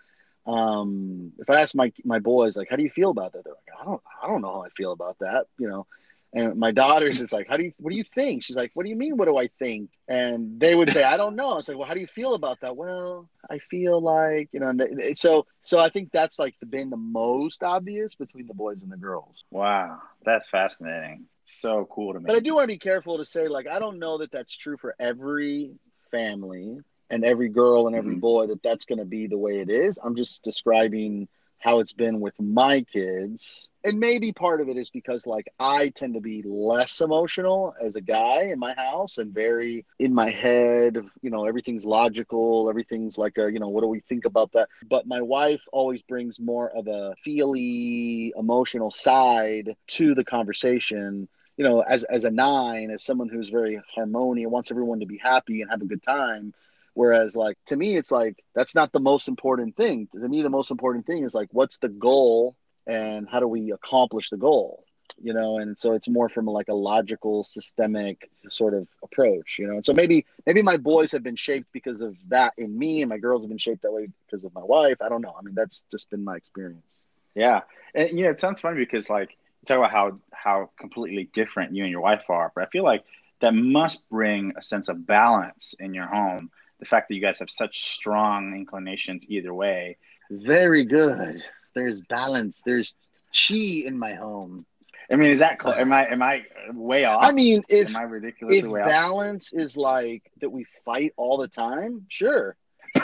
Um 0.45 1.31
if 1.39 1.49
i 1.49 1.61
ask 1.61 1.73
my 1.73 1.91
my 2.03 2.19
boys 2.19 2.57
like 2.57 2.69
how 2.69 2.75
do 2.75 2.83
you 2.83 2.89
feel 2.89 3.11
about 3.11 3.31
that? 3.31 3.43
They're 3.45 3.53
like 3.61 3.81
i 3.81 3.85
don't 3.85 4.01
i 4.21 4.27
don't 4.27 4.41
know 4.41 4.53
how 4.55 4.63
i 4.63 4.69
feel 4.69 4.91
about 4.91 5.17
that 5.19 5.47
you 5.57 5.69
know 5.69 5.87
and 6.33 6.55
my 6.55 6.71
daughters 6.71 7.21
is 7.21 7.31
like, 7.31 7.47
how 7.47 7.57
do 7.57 7.63
you, 7.63 7.73
what 7.77 7.91
do 7.91 7.95
you 7.95 8.03
think? 8.15 8.43
She's 8.43 8.55
like, 8.55 8.71
what 8.73 8.83
do 8.83 8.89
you 8.89 8.95
mean? 8.95 9.17
What 9.17 9.25
do 9.25 9.37
I 9.37 9.49
think? 9.59 9.91
And 10.07 10.59
they 10.59 10.73
would 10.73 10.89
say, 10.89 11.03
I 11.03 11.15
don't 11.15 11.35
know. 11.35 11.51
I 11.51 11.55
was 11.55 11.67
like, 11.67 11.77
well, 11.77 11.87
how 11.87 11.93
do 11.93 11.99
you 11.99 12.07
feel 12.07 12.33
about 12.33 12.61
that? 12.61 12.75
Well, 12.75 13.29
I 13.49 13.59
feel 13.59 14.01
like, 14.01 14.49
you 14.51 14.59
know, 14.59 14.69
and 14.69 14.79
they, 14.79 15.13
so, 15.13 15.45
so 15.61 15.77
I 15.79 15.89
think 15.89 16.11
that's 16.11 16.39
like 16.39 16.55
been 16.67 16.89
the 16.89 16.97
most 16.97 17.61
obvious 17.61 18.15
between 18.15 18.47
the 18.47 18.55
boys 18.55 18.81
and 18.81 18.91
the 18.91 18.97
girls. 18.97 19.45
Wow. 19.51 20.01
That's 20.25 20.49
fascinating. 20.49 21.25
So 21.45 21.87
cool 21.91 22.13
to 22.13 22.19
me. 22.19 22.25
But 22.25 22.37
I 22.37 22.39
do 22.39 22.55
want 22.55 22.63
to 22.63 22.67
be 22.67 22.79
careful 22.79 23.17
to 23.17 23.25
say, 23.25 23.47
like, 23.47 23.67
I 23.67 23.79
don't 23.79 23.99
know 23.99 24.17
that 24.19 24.31
that's 24.31 24.57
true 24.57 24.77
for 24.77 24.95
every 24.99 25.71
family 26.09 26.77
and 27.09 27.23
every 27.23 27.49
girl 27.49 27.85
and 27.85 27.95
every 27.95 28.13
mm-hmm. 28.13 28.21
boy 28.21 28.47
that 28.47 28.63
that's 28.63 28.85
going 28.85 28.99
to 28.99 29.05
be 29.05 29.27
the 29.27 29.37
way 29.37 29.59
it 29.59 29.69
is. 29.69 29.99
I'm 30.03 30.15
just 30.15 30.43
describing 30.43 31.27
how 31.63 31.79
it's 31.79 31.93
been 31.93 32.19
with 32.19 32.33
my 32.39 32.81
kids. 32.81 33.69
And 33.85 33.99
maybe 33.99 34.33
part 34.33 34.61
of 34.61 34.69
it 34.69 34.77
is 34.77 34.89
because 34.89 35.25
like 35.25 35.47
I 35.59 35.89
tend 35.89 36.15
to 36.15 36.21
be 36.21 36.43
less 36.45 37.01
emotional 37.01 37.73
as 37.81 37.95
a 37.95 38.01
guy 38.01 38.43
in 38.51 38.59
my 38.59 38.73
house 38.73 39.17
and 39.17 39.33
very 39.33 39.85
in 39.99 40.13
my 40.13 40.29
head, 40.29 40.97
you 41.21 41.29
know, 41.29 41.45
everything's 41.45 41.85
logical, 41.85 42.69
everything's 42.69 43.17
like 43.17 43.37
a, 43.37 43.51
you 43.51 43.59
know, 43.59 43.69
what 43.69 43.81
do 43.81 43.87
we 43.87 44.01
think 44.01 44.25
about 44.25 44.51
that? 44.53 44.69
But 44.89 45.07
my 45.07 45.21
wife 45.21 45.61
always 45.71 46.01
brings 46.01 46.39
more 46.39 46.69
of 46.69 46.87
a 46.87 47.15
feely 47.23 48.33
emotional 48.37 48.91
side 48.91 49.75
to 49.87 50.15
the 50.15 50.25
conversation 50.25 51.27
you 51.57 51.63
know, 51.63 51.81
as 51.81 52.03
as 52.05 52.25
a 52.25 52.31
nine, 52.31 52.89
as 52.91 53.03
someone 53.03 53.29
who's 53.29 53.49
very 53.49 53.79
harmonious, 53.93 54.49
wants 54.49 54.71
everyone 54.71 54.99
to 55.01 55.05
be 55.05 55.17
happy 55.17 55.61
and 55.61 55.69
have 55.69 55.81
a 55.81 55.85
good 55.85 56.01
time, 56.01 56.53
Whereas, 56.93 57.35
like, 57.35 57.57
to 57.67 57.75
me, 57.75 57.95
it's 57.95 58.11
like 58.11 58.43
that's 58.53 58.75
not 58.75 58.91
the 58.91 58.99
most 58.99 59.27
important 59.27 59.75
thing. 59.75 60.07
To 60.13 60.19
me, 60.19 60.41
the 60.41 60.49
most 60.49 60.71
important 60.71 61.05
thing 61.05 61.23
is 61.23 61.33
like, 61.33 61.49
what's 61.51 61.77
the 61.77 61.89
goal 61.89 62.55
and 62.85 63.27
how 63.29 63.39
do 63.39 63.47
we 63.47 63.71
accomplish 63.71 64.29
the 64.29 64.37
goal? 64.37 64.83
you 65.21 65.33
know, 65.33 65.57
and 65.57 65.77
so 65.77 65.93
it's 65.93 66.07
more 66.07 66.29
from 66.29 66.45
like 66.45 66.69
a 66.69 66.73
logical, 66.73 67.43
systemic 67.43 68.29
sort 68.49 68.73
of 68.73 68.87
approach, 69.03 69.57
you 69.59 69.67
know. 69.67 69.75
And 69.75 69.85
so 69.85 69.93
maybe 69.93 70.25
maybe 70.45 70.61
my 70.61 70.77
boys 70.77 71.11
have 71.11 71.23
been 71.23 71.35
shaped 71.35 71.71
because 71.71 72.01
of 72.01 72.15
that 72.29 72.53
in 72.57 72.77
me, 72.77 73.01
and 73.01 73.09
my 73.09 73.17
girls 73.17 73.41
have 73.43 73.49
been 73.49 73.57
shaped 73.57 73.83
that 73.83 73.91
way 73.91 74.07
because 74.25 74.43
of 74.43 74.53
my 74.53 74.63
wife. 74.63 74.97
I 75.01 75.09
don't 75.09 75.21
know. 75.21 75.35
I 75.37 75.41
mean, 75.41 75.55
that's 75.55 75.83
just 75.91 76.09
been 76.09 76.23
my 76.23 76.35
experience. 76.35 76.91
Yeah, 77.35 77.61
and 77.93 78.09
you 78.11 78.25
know, 78.25 78.31
it 78.31 78.39
sounds 78.39 78.61
funny 78.61 78.77
because 78.77 79.09
like 79.09 79.29
you 79.29 79.65
talk 79.67 79.77
about 79.77 79.91
how 79.91 80.19
how 80.31 80.69
completely 80.77 81.29
different 81.33 81.75
you 81.75 81.83
and 81.83 81.91
your 81.91 82.01
wife 82.01 82.29
are, 82.29 82.51
but 82.53 82.63
I 82.63 82.67
feel 82.67 82.83
like 82.83 83.03
that 83.41 83.53
must 83.53 84.07
bring 84.09 84.53
a 84.57 84.61
sense 84.61 84.89
of 84.89 85.05
balance 85.05 85.75
in 85.79 85.93
your 85.93 86.07
home. 86.07 86.49
The 86.83 86.89
fact 86.89 87.07
that 87.07 87.15
you 87.15 87.21
guys 87.21 87.39
have 87.39 87.49
such 87.49 87.81
strong 87.93 88.53
inclinations 88.57 89.25
either 89.29 89.53
way. 89.53 89.95
Very 90.29 90.83
good. 90.83 91.41
There's 91.73 92.01
balance. 92.01 92.61
There's 92.65 92.93
chi 93.33 93.83
in 93.85 93.97
my 93.97 94.15
home. 94.15 94.65
I 95.09 95.15
mean, 95.15 95.31
is 95.31 95.39
that 95.39 95.61
cl- 95.61 95.75
am 95.75 95.93
I 95.93 96.07
am 96.07 96.21
I 96.21 96.43
way 96.73 97.05
off? 97.05 97.23
I 97.23 97.31
mean, 97.31 97.63
if 97.69 97.87
am 97.87 97.95
I 97.95 98.01
ridiculously 98.01 98.59
if 98.59 98.65
way 98.65 98.81
off? 98.81 98.89
balance 98.89 99.53
is 99.53 99.77
like 99.77 100.23
that 100.41 100.49
we 100.49 100.65
fight 100.83 101.13
all 101.15 101.37
the 101.37 101.47
time, 101.47 102.05
sure. 102.09 102.57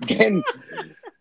then 0.00 0.44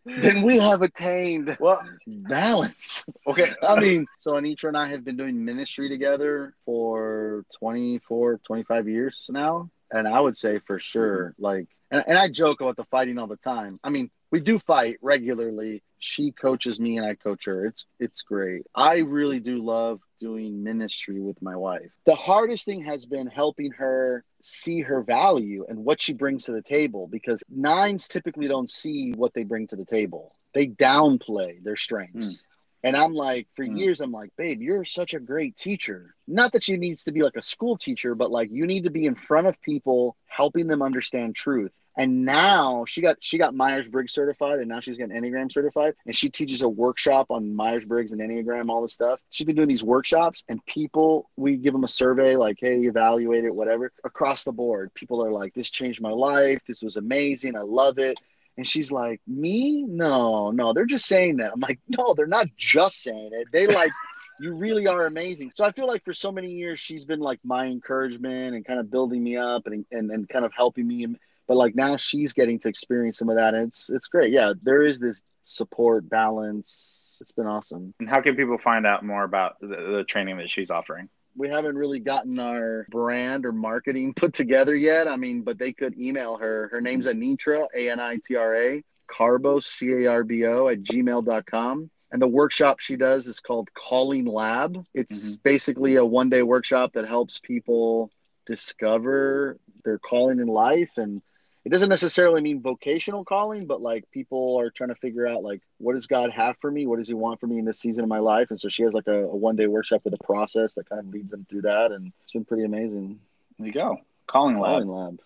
then 0.06 0.43
we 0.43 0.60
have 0.60 0.84
attained 0.84 1.58
Well, 1.60 1.82
balance. 2.06 3.04
okay. 3.26 3.54
I 3.63 3.80
mean, 3.80 4.06
so 4.19 4.34
Anitra 4.34 4.67
and 4.67 4.78
I 4.78 4.89
have 4.89 5.04
been 5.04 5.17
doing 5.17 5.43
ministry 5.43 5.89
together 5.89 6.54
for 6.65 7.45
24, 7.58 8.41
25 8.45 8.88
years 8.88 9.26
now. 9.32 9.72
And 9.91 10.08
I 10.08 10.19
would 10.19 10.38
say 10.38 10.60
for 10.60 10.80
sure, 10.80 11.34
like, 11.39 11.67
and, 11.91 12.04
and 12.08 12.17
I 12.17 12.30
joke 12.30 12.62
about 12.62 12.78
the 12.78 12.84
fighting 12.86 13.17
all 13.17 13.28
the 13.28 13.38
time. 13.38 13.80
I 13.84 13.89
mean, 13.89 14.12
we 14.32 14.39
do 14.39 14.60
fight 14.60 14.97
regularly. 15.02 15.82
She 15.99 16.32
coaches 16.32 16.80
me 16.80 16.97
and 16.97 17.06
I 17.06 17.15
coach 17.15 17.45
her. 17.45 17.65
It's 17.65 17.86
it's 17.99 18.21
great. 18.21 18.65
I 18.75 18.99
really 18.99 19.39
do 19.39 19.63
love 19.63 19.99
doing 20.19 20.63
ministry 20.63 21.19
with 21.19 21.41
my 21.41 21.56
wife. 21.56 21.91
The 22.06 22.15
hardest 22.15 22.65
thing 22.65 22.84
has 22.86 23.06
been 23.06 23.28
helping 23.28 23.71
her 23.71 24.23
see 24.41 24.82
her 24.82 25.02
value 25.02 25.65
and 25.67 25.84
what 25.84 26.02
she 26.02 26.13
brings 26.13 26.43
to 26.45 26.52
the 26.52 26.62
table 26.62 27.08
because 27.08 27.43
nines 27.49 28.08
typically 28.08 28.47
don't 28.47 28.69
see 28.69 29.12
what 29.12 29.34
they 29.34 29.43
bring 29.43 29.67
to 29.67 29.75
the 29.75 29.86
table. 29.86 30.36
They 30.54 30.67
downplay 30.67 31.63
their 31.63 31.75
strengths. 31.75 32.41
Hmm. 32.41 32.49
And 32.84 32.96
I'm 32.96 33.13
like, 33.13 33.48
for 33.56 33.65
Mm. 33.65 33.78
years, 33.78 34.02
I'm 34.02 34.12
like, 34.12 34.32
babe, 34.38 34.62
you're 34.62 34.86
such 34.86 35.13
a 35.13 35.20
great 35.20 35.56
teacher. 35.58 36.15
Not 36.28 36.54
that 36.54 36.63
she 36.63 36.78
needs 36.78 37.04
to 37.06 37.12
be 37.12 37.22
like 37.24 37.36
a 37.36 37.42
school 37.42 37.78
teacher, 37.78 38.15
but 38.15 38.32
like 38.32 38.50
you 38.52 38.65
need 38.65 38.86
to 38.86 38.89
be 38.89 39.06
in 39.06 39.15
front 39.15 39.48
of 39.48 39.62
people, 39.62 40.15
helping 40.28 40.68
them 40.68 40.82
understand 40.82 41.36
truth. 41.36 41.72
And 41.98 42.24
now 42.24 42.86
she 42.86 43.02
got 43.02 43.22
she 43.22 43.38
got 43.38 43.54
Myers 43.54 43.89
Briggs 43.89 44.13
certified, 44.13 44.60
and 44.60 44.70
now 44.70 44.80
she's 44.80 44.96
getting 44.96 45.13
Enneagram 45.22 45.52
certified, 45.52 45.96
and 46.06 46.15
she 46.15 46.30
teaches 46.30 46.62
a 46.62 46.70
workshop 46.70 47.28
on 47.30 47.54
Myers 47.54 47.84
Briggs 47.84 48.13
and 48.13 48.22
Enneagram, 48.22 48.70
all 48.70 48.82
this 48.82 48.94
stuff. 48.94 49.20
She's 49.32 49.46
been 49.46 49.58
doing 49.58 49.68
these 49.68 49.84
workshops, 49.84 50.46
and 50.48 50.63
people 50.65 51.30
we 51.36 51.58
give 51.58 51.74
them 51.74 51.84
a 51.84 51.89
survey 51.89 52.38
like, 52.38 52.58
hey, 52.62 52.78
evaluate 52.86 53.44
it, 53.44 53.54
whatever. 53.54 53.92
Across 54.06 54.46
the 54.46 54.54
board, 54.54 54.94
people 54.94 55.22
are 55.26 55.32
like, 55.32 55.54
this 55.54 55.70
changed 55.72 56.00
my 56.00 56.12
life. 56.12 56.62
This 56.65 56.82
was 56.82 56.96
amazing. 56.96 57.58
I 57.58 57.62
love 57.62 58.00
it. 58.00 58.18
And 58.60 58.67
she's 58.67 58.91
like, 58.91 59.22
Me? 59.26 59.84
No, 59.84 60.52
no, 60.52 60.74
they're 60.74 60.86
just 60.86 61.06
saying 61.06 61.38
that. 61.38 61.54
I'm 61.54 61.62
like, 61.62 61.80
No, 61.88 62.13
they're 62.13 62.28
not 62.28 62.48
just 62.58 63.02
saying 63.02 63.30
it. 63.32 63.48
They 63.54 63.67
like, 63.67 63.93
you 64.41 64.54
really 64.54 64.86
are 64.86 65.06
amazing. 65.06 65.50
So 65.56 65.63
I 65.63 65.72
feel 65.72 65.88
like 65.88 66.04
for 66.04 66.12
so 66.12 66.30
many 66.30 66.52
years, 66.52 66.78
she's 66.78 67.06
been 67.06 67.22
like 67.22 67.39
my 67.41 67.67
encouragement 67.67 68.56
and 68.56 68.65
kind 68.65 68.82
of 68.82 68.91
building 68.91 69.24
me 69.24 69.38
up 69.38 69.65
and, 69.65 69.86
and, 69.93 70.12
and 70.12 70.28
kind 70.28 70.43
of 70.43 70.52
helping 70.54 70.86
me. 70.86 71.08
But 71.48 71.56
like 71.56 71.74
now 71.74 71.95
she's 71.95 72.34
getting 72.34 72.60
to 72.60 72.67
experience 72.67 73.17
some 73.17 73.30
of 73.30 73.38
that. 73.38 73.54
And 73.54 73.69
it's, 73.69 73.89
it's 73.89 74.08
great. 74.08 74.34
Yeah, 74.34 74.52
there 74.62 74.84
is 74.84 75.00
this 75.00 75.22
support, 75.45 76.10
balance. 76.10 77.17
It's 77.22 77.32
been 77.32 77.48
awesome. 77.48 77.93
And 78.02 78.10
how 78.10 78.19
can 78.19 78.36
people 78.36 78.58
find 78.58 78.86
out 78.86 79.06
more 79.06 79.24
about 79.24 79.58
the, 79.62 79.67
the 79.67 80.04
training 80.06 80.36
that 80.39 80.50
she's 80.50 80.69
offering? 80.69 81.08
We 81.36 81.50
haven't 81.50 81.78
really 81.78 82.00
gotten 82.00 82.39
our 82.39 82.88
brand 82.89 83.46
or 83.46 83.52
marketing 83.52 84.13
put 84.15 84.34
together 84.34 84.76
yet. 84.76 85.08
I 85.08 85.15
mean, 85.15 85.42
but 85.42 85.58
they 85.58 85.74
could 85.74 86.00
email 86.00 86.38
her. 86.38 86.70
Her 86.72 86.82
name's 86.82 87.08
Anitra, 87.08 87.68
A 87.76 87.89
N 87.89 88.00
I 88.00 88.20
T 88.24 88.36
R 88.36 88.56
A, 88.56 88.84
Carbo, 89.08 89.60
C 89.60 89.92
A 89.92 90.08
R 90.08 90.24
B 90.24 90.46
O, 90.46 90.68
at 90.68 90.84
gmail.com. 90.84 91.89
And 92.12 92.22
the 92.22 92.28
workshop 92.28 92.80
she 92.80 92.96
does 92.96 93.28
is 93.28 93.39
called 93.39 93.72
Calling 93.74 94.26
Lab. 94.26 94.84
It's 94.94 95.36
mm-hmm. 95.36 95.42
basically 95.44 95.96
a 95.96 96.06
one 96.06 96.30
day 96.30 96.42
workshop 96.42 96.94
that 96.94 97.08
helps 97.08 97.39
people 97.39 98.10
discover 98.46 99.60
their 99.86 100.00
calling 100.00 100.39
in 100.39 100.48
life. 100.48 100.92
And 100.98 101.22
it 101.65 101.69
doesn't 101.69 101.89
necessarily 101.89 102.41
mean 102.41 102.62
vocational 102.62 103.26
calling, 103.26 103.65
but 103.65 103.82
like 103.82 104.10
people 104.12 104.60
are 104.60 104.69
trying 104.69 104.89
to 104.89 104.95
figure 104.95 105.28
out 105.28 105.43
like 105.43 105.62
what 105.78 105.93
does 105.93 106.08
God 106.08 106.32
have 106.32 106.58
for 106.62 106.72
me? 106.72 106.88
What 106.88 106.98
does 106.98 107.08
He 107.08 107.13
want 107.13 107.39
for 107.39 107.48
me 107.48 107.60
in 107.60 107.65
this 107.65 107.80
season 107.80 108.04
of 108.04 108.10
my 108.10 108.19
life? 108.19 108.50
And 108.50 108.60
so 108.60 108.69
she 108.69 108.84
has 108.84 108.93
like 108.93 109.08
a, 109.08 109.26
a 109.26 109.36
one 109.36 109.56
day 109.56 109.67
workshop 109.67 110.02
with 110.04 110.13
a 110.13 110.24
process 110.24 110.76
that 110.76 110.89
kind 110.89 111.00
of 111.00 111.10
leads 111.10 111.32
them 111.32 111.45
through 111.50 111.63
that, 111.63 111.91
and 111.91 112.12
it's 112.24 112.32
been 112.32 112.45
pretty 112.45 112.63
amazing. 112.63 113.19
There 113.58 113.67
you 113.67 113.74
go. 113.74 113.98
Calling 114.28 114.60
Lab. 114.60 114.84
Calling 114.84 114.89
Lab. 114.89 115.19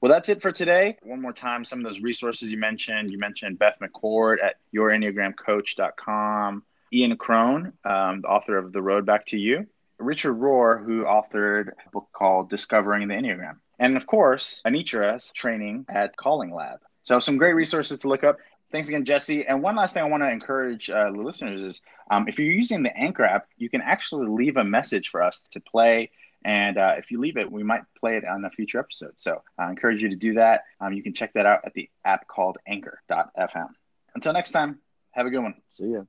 Well, 0.00 0.12
that's 0.12 0.28
it 0.28 0.42
for 0.42 0.52
today. 0.52 0.98
One 1.02 1.22
more 1.22 1.32
time, 1.32 1.64
some 1.64 1.78
of 1.78 1.84
those 1.84 2.00
resources 2.00 2.50
you 2.50 2.58
mentioned. 2.58 3.10
You 3.10 3.18
mentioned 3.18 3.58
Beth 3.58 3.76
McCord 3.80 4.42
at 4.42 4.56
yourenneagramcoach.com, 4.74 6.62
Ian 6.92 7.16
Cron, 7.16 7.72
um, 7.84 8.20
the 8.20 8.28
author 8.28 8.58
of 8.58 8.72
The 8.72 8.82
Road 8.82 9.06
Back 9.06 9.26
to 9.26 9.38
You, 9.38 9.66
Richard 9.98 10.34
Rohr, 10.34 10.84
who 10.84 11.04
authored 11.04 11.68
a 11.68 11.90
book 11.90 12.08
called 12.12 12.50
Discovering 12.50 13.08
the 13.08 13.14
Enneagram, 13.14 13.56
and 13.78 13.96
of 13.96 14.06
course, 14.06 14.62
Anitra's 14.66 15.32
training 15.32 15.86
at 15.88 16.16
Calling 16.16 16.54
Lab. 16.54 16.80
So, 17.02 17.20
some 17.20 17.36
great 17.36 17.54
resources 17.54 18.00
to 18.00 18.08
look 18.08 18.24
up. 18.24 18.38
Thanks 18.72 18.88
again, 18.88 19.04
Jesse. 19.04 19.46
And 19.46 19.62
one 19.62 19.76
last 19.76 19.94
thing 19.94 20.02
I 20.02 20.06
want 20.06 20.22
to 20.22 20.30
encourage 20.30 20.90
uh, 20.90 21.10
the 21.12 21.20
listeners 21.20 21.60
is 21.60 21.82
um, 22.10 22.26
if 22.26 22.38
you're 22.38 22.50
using 22.50 22.82
the 22.82 22.96
Anchor 22.96 23.24
app, 23.24 23.46
you 23.56 23.70
can 23.70 23.80
actually 23.80 24.26
leave 24.26 24.56
a 24.56 24.64
message 24.64 25.08
for 25.08 25.22
us 25.22 25.44
to 25.52 25.60
play. 25.60 26.10
And 26.44 26.76
uh, 26.76 26.94
if 26.98 27.10
you 27.10 27.20
leave 27.20 27.36
it, 27.36 27.50
we 27.50 27.62
might 27.62 27.82
play 27.98 28.16
it 28.16 28.24
on 28.24 28.44
a 28.44 28.50
future 28.50 28.78
episode. 28.80 29.12
So 29.16 29.42
I 29.58 29.70
encourage 29.70 30.02
you 30.02 30.10
to 30.10 30.16
do 30.16 30.34
that. 30.34 30.64
Um, 30.80 30.92
you 30.92 31.02
can 31.02 31.14
check 31.14 31.32
that 31.34 31.46
out 31.46 31.60
at 31.64 31.74
the 31.74 31.88
app 32.04 32.26
called 32.26 32.58
anchor.fm. 32.66 33.68
Until 34.14 34.32
next 34.32 34.50
time, 34.52 34.78
have 35.12 35.26
a 35.26 35.30
good 35.30 35.42
one. 35.42 35.54
See 35.72 35.92
ya. 35.92 36.02